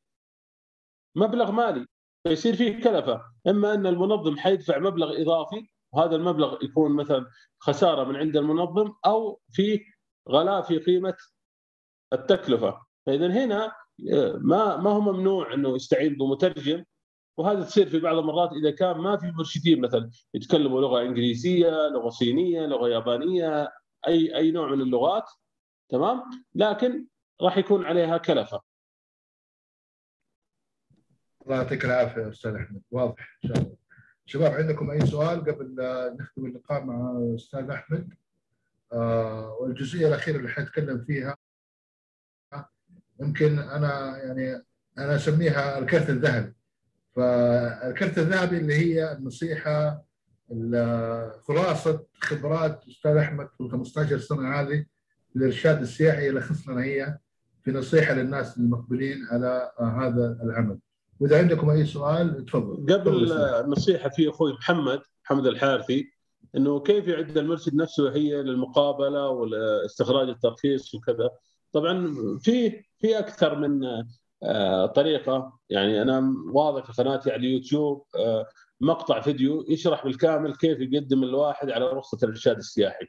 مبلغ 1.16 1.50
مالي 1.50 1.86
فيصير 2.28 2.56
فيه 2.56 2.82
كلفة، 2.82 3.22
إما 3.46 3.74
إن 3.74 3.86
المنظم 3.86 4.36
حيدفع 4.36 4.78
مبلغ 4.78 5.22
إضافي 5.22 5.68
وهذا 5.92 6.16
المبلغ 6.16 6.64
يكون 6.64 6.96
مثلا 6.96 7.26
خسارة 7.58 8.04
من 8.04 8.16
عند 8.16 8.36
المنظم 8.36 8.92
أو 9.06 9.40
في 9.50 9.84
غلاء 10.28 10.62
في 10.62 10.78
قيمة 10.78 11.16
التكلفة، 12.12 12.80
فإذا 13.06 13.26
هنا 13.26 13.72
آه، 14.12 14.32
ما 14.42 14.76
ما 14.76 14.90
هو 14.90 15.00
ممنوع 15.00 15.54
إنه 15.54 15.74
يستعين 15.76 16.16
بمترجم 16.16 16.84
وهذا 17.40 17.62
تصير 17.62 17.88
في 17.88 18.00
بعض 18.00 18.16
المرات 18.16 18.52
إذا 18.52 18.70
كان 18.70 18.98
ما 18.98 19.16
في 19.16 19.30
مرشدين 19.30 19.80
مثلا 19.80 20.10
يتكلموا 20.34 20.80
لغة 20.80 21.02
إنجليزية، 21.02 21.88
لغة 21.88 22.08
صينية، 22.08 22.66
لغة 22.66 22.88
يابانية، 22.88 23.68
أي 24.06 24.36
أي 24.36 24.50
نوع 24.50 24.70
من 24.74 24.80
اللغات 24.80 25.30
تمام؟ 25.88 26.22
لكن 26.54 27.06
راح 27.40 27.58
يكون 27.58 27.84
عليها 27.84 28.16
كلفة. 28.18 28.60
الله 31.42 31.56
يعطيك 31.56 31.84
العافية 31.84 32.28
أستاذ 32.28 32.54
أحمد. 32.54 32.82
واضح. 32.90 33.38
إن 33.44 33.48
شاء 33.48 33.58
الله. 33.58 33.76
شباب 34.26 34.52
عندكم 34.52 34.90
أي 34.90 35.06
سؤال 35.06 35.40
قبل 35.40 35.74
نختم 36.20 36.46
اللقاء 36.46 36.84
مع 36.84 37.20
أستاذ 37.34 37.70
أحمد؟ 37.70 38.14
آه 38.92 39.56
والجزئية 39.60 40.08
الأخيرة 40.08 40.36
اللي 40.36 40.48
حنتكلم 40.48 41.04
فيها 41.04 41.36
يمكن 43.20 43.58
أنا 43.58 44.18
يعني 44.18 44.64
أنا 44.98 45.16
أسميها 45.16 45.78
الكرت 45.78 46.10
الذهبي. 46.10 46.59
فالكرت 47.20 48.18
الذهبي 48.18 48.56
اللي 48.56 48.74
هي 48.74 49.12
النصيحة 49.12 50.04
خلاصه 51.48 52.04
خبرات 52.20 52.84
أستاذ 52.88 53.16
أحمد 53.16 53.48
في 53.56 53.60
ال 53.64 53.70
15 53.70 54.18
سنة 54.18 54.60
هذه 54.60 54.84
الارشاد 55.36 55.80
السياحي 55.80 56.28
يلخص 56.28 56.68
لنا 56.68 56.82
هي 56.84 57.18
في 57.64 57.70
نصيحة 57.70 58.14
للناس 58.14 58.58
المقبلين 58.58 59.26
على 59.30 59.72
هذا 59.80 60.38
العمل. 60.42 60.78
وإذا 61.20 61.38
عندكم 61.38 61.70
أي 61.70 61.86
سؤال 61.86 62.44
تفضل. 62.46 62.94
قبل 62.94 63.32
النصيحة 63.32 64.08
في 64.08 64.28
أخوي 64.28 64.52
محمد 64.52 65.00
محمد 65.24 65.46
الحارثي 65.46 66.12
إنه 66.56 66.80
كيف 66.80 67.08
يعد 67.08 67.38
المرشد 67.38 67.74
نفسه 67.74 68.12
هي 68.12 68.42
للمقابلة 68.42 69.28
واستخراج 69.28 70.28
الترخيص 70.28 70.94
وكذا؟ 70.94 71.30
طبعا 71.72 72.14
في 72.40 72.84
في 72.98 73.18
أكثر 73.18 73.58
من 73.58 73.80
طريقة. 74.94 75.58
يعني 75.70 76.02
أنا 76.02 76.34
واضح 76.52 76.84
في 76.84 77.02
قناتي 77.02 77.30
على 77.30 77.46
اليوتيوب 77.46 78.06
آه، 78.16 78.46
مقطع 78.80 79.20
فيديو 79.20 79.64
يشرح 79.68 80.04
بالكامل 80.04 80.56
كيف 80.56 80.78
يقدم 80.80 81.22
الواحد 81.22 81.70
على 81.70 81.86
رخصة 81.86 82.18
الإرشاد 82.22 82.56
السياحي. 82.56 83.06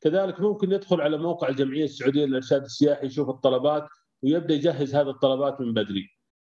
كذلك 0.00 0.40
ممكن 0.40 0.72
يدخل 0.72 1.00
على 1.00 1.18
موقع 1.18 1.48
الجمعية 1.48 1.84
السعودية 1.84 2.24
للإرشاد 2.24 2.62
السياحي 2.62 3.06
يشوف 3.06 3.28
الطلبات 3.28 3.88
ويبدأ 4.22 4.54
يجهز 4.54 4.94
هذه 4.94 5.10
الطلبات 5.10 5.60
من 5.60 5.74
بدري. 5.74 6.08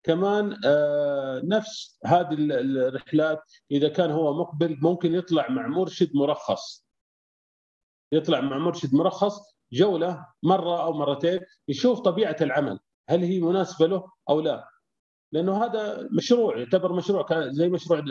كمان 0.03 0.57
آه، 0.65 1.41
نفس 1.43 1.99
هذه 2.05 2.35
الرحلات 2.39 3.39
إذا 3.71 3.89
كان 3.89 4.11
هو 4.11 4.33
مقبل 4.33 4.77
ممكن 4.81 5.15
يطلع 5.15 5.49
مع 5.49 5.67
مرشد 5.67 6.15
مرخص. 6.15 6.87
يطلع 8.11 8.41
مع 8.41 8.57
مرشد 8.57 8.95
مرخص 8.95 9.39
جولة 9.73 10.25
مرة 10.43 10.83
أو 10.83 10.93
مرتين 10.93 11.39
يشوف 11.67 11.99
طبيعة 11.99 12.35
العمل. 12.41 12.79
هل 13.09 13.23
هي 13.23 13.39
مناسبة 13.39 13.87
له 13.87 14.11
أو 14.29 14.39
لا؟ 14.41 14.67
لأنه 15.31 15.65
هذا 15.65 16.07
مشروع 16.11 16.57
يعتبر 16.57 16.93
مشروع 16.93 17.25
زي 17.47 17.69
مشروع 17.69 18.03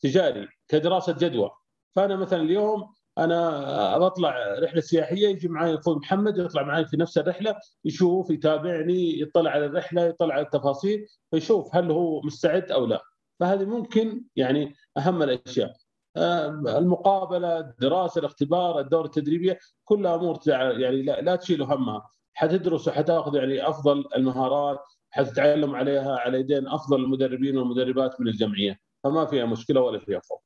تجاري 0.00 0.48
كدراسة 0.68 1.12
جدوى. 1.12 1.50
فأنا 1.96 2.16
مثلا 2.16 2.42
اليوم 2.42 2.94
أنا 3.18 3.98
بطلع 3.98 4.58
رحلة 4.58 4.80
سياحية 4.80 5.28
يجي 5.28 5.48
معي 5.48 5.74
أخوي 5.74 5.96
محمد 5.96 6.38
يطلع 6.38 6.62
معي 6.62 6.86
في 6.86 6.96
نفس 6.96 7.18
الرحلة 7.18 7.54
يشوف 7.84 8.30
يتابعني 8.30 9.20
يطلع 9.20 9.50
على 9.50 9.66
الرحلة 9.66 10.02
يطلع 10.04 10.34
على 10.34 10.44
التفاصيل 10.44 11.06
فيشوف 11.30 11.76
هل 11.76 11.90
هو 11.90 12.20
مستعد 12.20 12.70
أو 12.70 12.86
لا. 12.86 13.02
فهذه 13.40 13.64
ممكن 13.64 14.24
يعني 14.36 14.74
أهم 14.98 15.22
الأشياء. 15.22 15.76
آه، 16.16 16.48
المقابلة 16.78 17.58
الدراسة 17.58 18.18
الاختبار 18.18 18.80
الدورة 18.80 19.06
التدريبية 19.06 19.58
كلها 19.84 20.14
أمور 20.14 20.38
يعني 20.46 21.02
لا, 21.02 21.20
لا 21.20 21.36
تشيلوا 21.36 21.66
همها. 21.66 22.10
حتدرس 22.38 22.88
وحتاخذ 22.88 23.34
يعني 23.34 23.68
أفضل 23.68 24.04
المهارات 24.16 24.80
حتتعلم 25.10 25.74
عليها 25.74 26.16
على 26.16 26.40
يدين 26.40 26.68
أفضل 26.68 27.00
المدربين 27.04 27.58
والمدربات 27.58 28.20
من 28.20 28.28
الجمعية. 28.28 28.80
فما 29.04 29.26
فيها 29.26 29.46
مشكلة 29.46 29.80
ولا 29.80 29.98
فيها 29.98 30.20
خوف. 30.20 30.40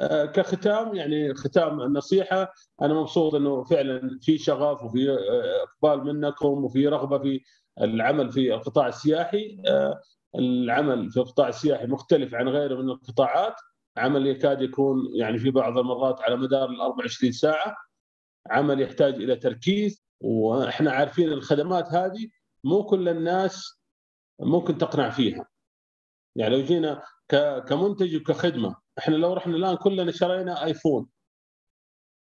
آه، 0.00 0.24
كختام 0.24 0.94
يعني 0.94 1.34
ختام 1.34 1.80
النصيحة 1.80 2.52
أنا 2.82 2.94
مبسوط 2.94 3.34
إنه 3.34 3.64
فعلا 3.64 4.18
في 4.22 4.38
شغف 4.38 4.84
وفي 4.84 5.10
آه، 5.10 5.62
إقبال 5.62 6.14
منكم 6.14 6.64
وفي 6.64 6.88
رغبة 6.88 7.18
في 7.18 7.40
العمل 7.80 8.32
في 8.32 8.54
القطاع 8.54 8.88
السياحي. 8.88 9.62
آه، 9.66 10.00
العمل 10.38 11.10
في 11.10 11.16
القطاع 11.16 11.48
السياحي 11.48 11.86
مختلف 11.86 12.34
عن 12.34 12.48
غيره 12.48 12.74
من 12.74 12.90
القطاعات. 12.90 13.54
عمل 13.96 14.26
يكاد 14.26 14.62
يكون 14.62 14.96
يعني 15.14 15.38
في 15.38 15.50
بعض 15.50 15.78
المرات 15.78 16.20
على 16.20 16.36
مدار 16.36 16.70
ال 16.70 16.80
24 16.80 17.32
ساعة. 17.32 17.76
عمل 18.50 18.80
يحتاج 18.80 19.14
إلى 19.14 19.36
تركيز. 19.36 20.02
وإحنا 20.22 20.92
عارفين 20.92 21.28
الخدمات 21.28 21.88
هذه 21.92 22.28
مو 22.64 22.84
كل 22.84 23.08
الناس 23.08 23.80
ممكن 24.40 24.78
تقنع 24.78 25.10
فيها. 25.10 25.48
يعني 26.36 26.56
لو 26.56 26.62
جينا 26.62 27.02
كمنتج 27.68 28.16
وكخدمة 28.16 28.76
إحنا 28.98 29.16
لو 29.16 29.32
رحنا 29.32 29.56
الآن 29.56 29.76
كلنا 29.76 30.12
شرينا 30.12 30.64
آيفون 30.64 31.08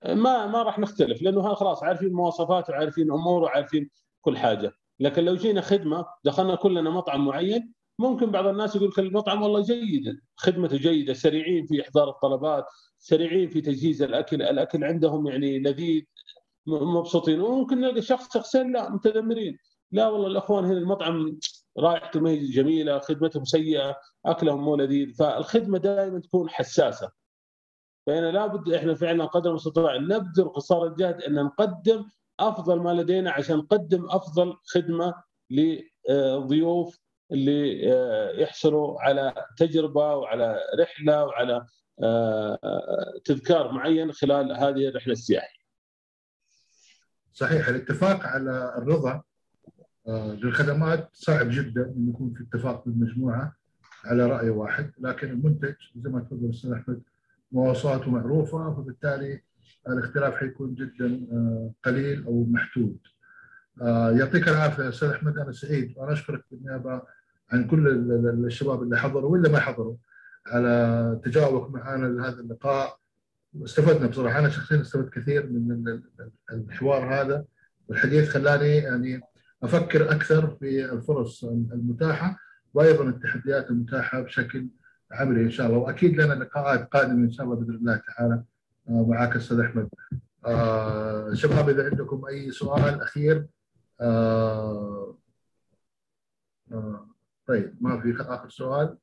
ما 0.04 0.46
ما 0.46 0.62
راح 0.62 0.78
نختلف 0.78 1.22
لأنه 1.22 1.54
خلاص 1.54 1.82
عارفين 1.82 2.12
مواصفاته 2.12 2.72
وعارفين 2.72 3.12
اموره 3.12 3.42
وعارفين 3.42 3.90
كل 4.20 4.38
حاجة. 4.38 4.72
لكن 5.00 5.24
لو 5.24 5.36
جينا 5.36 5.60
خدمة 5.60 6.06
دخلنا 6.24 6.54
كلنا 6.54 6.90
مطعم 6.90 7.26
معين 7.26 7.74
ممكن 7.98 8.30
بعض 8.30 8.46
الناس 8.46 8.76
يقول 8.76 8.88
لك 8.88 8.98
المطعم 8.98 9.42
والله 9.42 9.62
جيد 9.62 10.20
خدمته 10.36 10.76
جيدة 10.76 11.12
سريعين 11.12 11.66
في 11.66 11.82
إحضار 11.82 12.08
الطلبات 12.10 12.64
سريعين 12.98 13.48
في 13.48 13.60
تجهيز 13.60 14.02
الأكل 14.02 14.42
الأكل 14.42 14.84
عندهم 14.84 15.26
يعني 15.26 15.58
لذيذ 15.58 16.02
مبسوطين. 16.66 17.40
وممكن 17.40 17.80
نلقى 17.80 18.02
شخص 18.02 18.34
شخصين 18.34 18.72
لا 18.72 18.90
متذمرين. 18.90 19.58
لا 19.92 20.08
والله 20.08 20.26
الأخوان 20.26 20.64
هنا 20.64 20.78
المطعم 20.78 21.38
رائحته 21.78 22.20
ما 22.20 22.34
جميلة 22.34 22.98
خدمتهم 22.98 23.44
سيئة 23.44 23.96
أكلهم 24.26 24.64
مو 24.64 24.76
لذيذ. 24.76 25.14
فالخدمة 25.14 25.78
دائما 25.78 26.20
تكون 26.20 26.50
حساسة. 26.50 27.10
فهنا 28.06 28.30
لابد 28.30 28.72
إحنا 28.72 28.94
فعلا 28.94 29.24
قدر 29.24 29.50
المستطاع 29.50 29.96
نبذل 29.96 30.48
قصارى 30.48 30.88
الجهد 30.88 31.22
أن 31.22 31.34
نقدم 31.34 32.04
أفضل 32.40 32.80
ما 32.80 32.90
لدينا 32.94 33.30
عشان 33.30 33.56
نقدم 33.56 34.06
أفضل 34.10 34.56
خدمة 34.64 35.14
للضيوف 35.50 36.98
اللي 37.32 37.92
آه، 37.92 38.30
يحصلوا 38.32 39.00
على 39.00 39.34
تجربة 39.56 40.16
وعلى 40.16 40.60
رحلة 40.80 41.24
وعلى 41.24 41.66
آه، 42.02 42.58
تذكار 43.24 43.72
معين 43.72 44.12
خلال 44.12 44.52
هذه 44.52 44.88
الرحلة 44.88 45.12
السياحية. 45.12 45.59
صحيح 47.32 47.68
الاتفاق 47.68 48.26
على 48.26 48.74
الرضا 48.78 49.22
آه، 50.08 50.34
للخدمات 50.34 51.08
صعب 51.12 51.46
جدا 51.50 51.82
إن 51.96 52.08
يكون 52.08 52.34
في 52.34 52.42
اتفاق 52.42 52.84
بالمجموعة 52.86 53.56
على 54.04 54.26
رأي 54.26 54.50
واحد 54.50 54.92
لكن 54.98 55.30
المنتج 55.30 55.74
زي 55.96 56.10
ما 56.10 56.20
تفضل 56.20 56.44
الاستاذ 56.44 56.72
أحمد 56.72 57.02
مواصفاته 57.52 58.10
معروفة 58.10 58.74
فبالتالي 58.74 59.40
الاختلاف 59.88 60.34
حيكون 60.34 60.74
جدا 60.74 61.26
آه، 61.32 61.72
قليل 61.84 62.24
أو 62.24 62.46
محدود. 62.50 62.98
آه، 63.82 64.10
يعطيك 64.10 64.48
العافية 64.48 64.88
أستاذ 64.88 65.08
أحمد 65.08 65.38
أنا 65.38 65.52
سعيد 65.52 65.94
وأنا 65.96 66.12
أشكرك 66.12 66.44
بالنيابه 66.50 67.02
عن 67.52 67.66
كل 67.66 67.88
الشباب 68.46 68.82
اللي 68.82 68.98
حضروا 68.98 69.30
واللي 69.30 69.48
ما 69.48 69.60
حضروا 69.60 69.96
على 70.46 71.20
تجاوبك 71.24 71.70
معنا 71.70 72.06
لهذا 72.06 72.40
اللقاء 72.40 72.99
واستفدنا 73.54 74.06
بصراحة 74.06 74.38
أنا 74.38 74.48
شخصيا 74.48 74.80
استفدت 74.80 75.12
كثير 75.12 75.46
من 75.46 76.00
الحوار 76.52 77.14
هذا 77.14 77.44
والحديث 77.88 78.28
خلاني 78.28 78.76
يعني 78.76 79.20
أفكر 79.62 80.12
أكثر 80.12 80.56
في 80.56 80.92
الفرص 80.92 81.44
المتاحة 81.44 82.38
وأيضا 82.74 83.04
التحديات 83.08 83.70
المتاحة 83.70 84.20
بشكل 84.20 84.68
عملي 85.12 85.40
إن 85.40 85.50
شاء 85.50 85.66
الله 85.66 85.78
وأكيد 85.78 86.20
لنا 86.20 86.34
لقاءات 86.34 86.88
قادمة 86.88 87.24
إن 87.24 87.30
شاء 87.30 87.46
الله 87.46 87.56
بإذن 87.56 87.74
الله 87.74 87.96
تعالى 87.96 88.42
آه، 88.88 89.06
معك 89.08 89.36
أستاذ 89.36 89.60
أحمد. 89.60 89.88
آه 90.46 91.34
شباب 91.34 91.68
إذا 91.68 91.84
عندكم 91.84 92.24
أي 92.26 92.50
سؤال 92.50 93.02
أخير 93.02 93.46
آه 94.00 95.16
طيب 97.46 97.76
ما 97.80 98.00
في 98.00 98.16
آخر 98.20 98.48
سؤال 98.48 98.96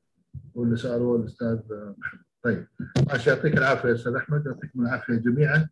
واللي 0.54 0.76
سألوه 0.76 1.16
الأستاذ 1.16 1.58
محمد. 1.98 2.27
طيب. 2.44 2.66
ماشي. 3.08 3.30
يعطيك 3.30 3.58
العافية 3.58 3.94
أستاذ 3.94 4.14
أحمد. 4.14 4.46
يعطيكم 4.46 4.80
العافية 4.80 5.14
جميعا. 5.14 5.68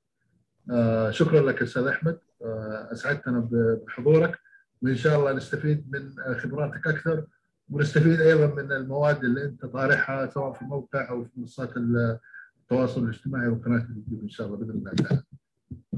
آه 0.70 1.10
شكرا 1.10 1.40
لك 1.40 1.62
أستاذ 1.62 1.86
أحمد. 1.86 2.18
آه 2.42 2.88
أسعدتنا 2.92 3.48
بحضورك. 3.52 4.38
وإن 4.82 4.96
شاء 4.96 5.18
الله 5.18 5.32
نستفيد 5.32 5.92
من 5.92 6.34
خبراتك 6.38 6.86
أكثر 6.86 7.24
ونستفيد 7.70 8.20
أيضا 8.20 8.46
من 8.46 8.72
المواد 8.72 9.24
اللي 9.24 9.44
أنت 9.44 9.66
طارحها 9.66 10.26
سواء 10.26 10.52
في 10.52 10.62
الموقع 10.62 11.10
أو 11.10 11.24
في 11.24 11.30
منصات 11.36 11.70
التواصل 11.76 13.04
الاجتماعي 13.04 13.48
وقناه 13.48 13.86
اليوتيوب 13.90 14.22
إن 14.22 14.28
شاء 14.28 14.46
الله 14.46 14.58
بإذن 14.58 14.70
الله 14.70 14.90
تعالى. 14.90 15.22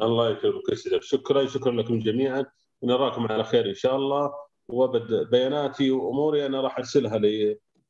الله 0.03 0.31
يكرمك 0.31 0.69
يا 0.93 1.01
شكرا. 1.01 1.47
شكرا 1.47 1.73
لكم 1.73 1.99
جميعا. 1.99 2.45
ونراكم 2.83 3.33
على 3.33 3.45
خير 3.45 3.69
إن 3.69 3.75
شاء 3.75 3.97
الله. 3.97 4.33
وبد 4.69 5.31
بياناتي 5.31 5.91
وأموري. 5.91 6.47
أنا 6.47 6.61
راح 6.61 6.79
أرسلها 6.79 7.19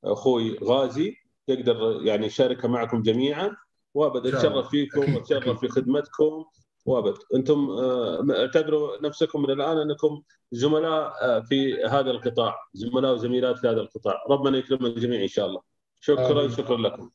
لأخوي 0.05 0.59
غازي. 0.65 1.17
يقدر 1.49 2.01
يعني 2.03 2.27
يشاركها 2.27 2.69
معكم 2.69 3.03
جميعا. 3.03 3.57
وأبد 3.95 4.27
أتشرف 4.27 4.71
فيكم 4.71 5.15
واتشرف 5.15 5.61
في 5.61 5.69
خدمتكم. 5.69 6.45
وأبد 6.87 7.15
أنتم 7.35 7.71
آه، 7.71 8.27
اعتبروا 8.31 9.03
نفسكم 9.03 9.43
من 9.43 9.51
الآن 9.51 9.79
أنكم 9.79 10.23
زملاء 10.53 11.13
آه، 11.23 11.41
في 11.41 11.85
هذا 11.85 12.11
القطاع 12.11 12.55
زملاء 12.75 13.15
وزميلات 13.15 13.59
في 13.59 13.69
هذا 13.69 13.81
القطاع. 13.81 14.15
ربنا 14.31 14.59
يكرم 14.59 14.87
الجميع 14.87 15.23
إن 15.23 15.29
شاء 15.29 15.47
الله. 15.47 15.61
شكرا 16.01 16.45
آه. 16.45 16.49
شكرا 16.49 16.77
لكم. 16.77 17.11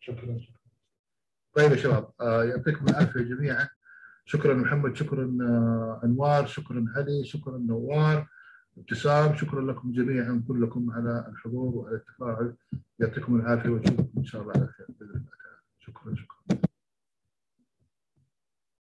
شكرا 0.00 0.38
شكرا. 0.38 0.60
طيب 1.54 1.70
يا 1.70 1.76
شباب 1.76 2.10
يعطيكم 2.20 2.86
العافية 2.88 3.20
جميعا. 3.20 3.68
شكرا 4.24 4.54
محمد 4.54 4.96
شكرا 4.96 5.24
أنوار 6.04 6.46
شكرا 6.46 6.84
علي 6.96 7.24
شكرا 7.24 7.58
نوار. 7.58 8.26
ابتسام. 8.80 9.34
شكرا 9.34 9.72
لكم 9.72 9.92
جميعا 9.92 10.42
كلكم 10.48 10.90
على 10.90 11.26
الحضور 11.28 11.74
وعلى 11.74 11.96
التفاعل. 11.96 12.54
يعطيكم 13.00 13.36
العافية 13.36 13.70
وأشوفكم 13.70 14.08
إن 14.16 14.24
شاء 14.24 14.42
الله 14.42 14.52
على 14.56 14.66
خير. 14.66 14.86
باذن 14.88 15.10
الله 15.10 15.30
تعالى 15.42 15.60
شكرا 15.78 16.14
شكرا. 16.14 16.29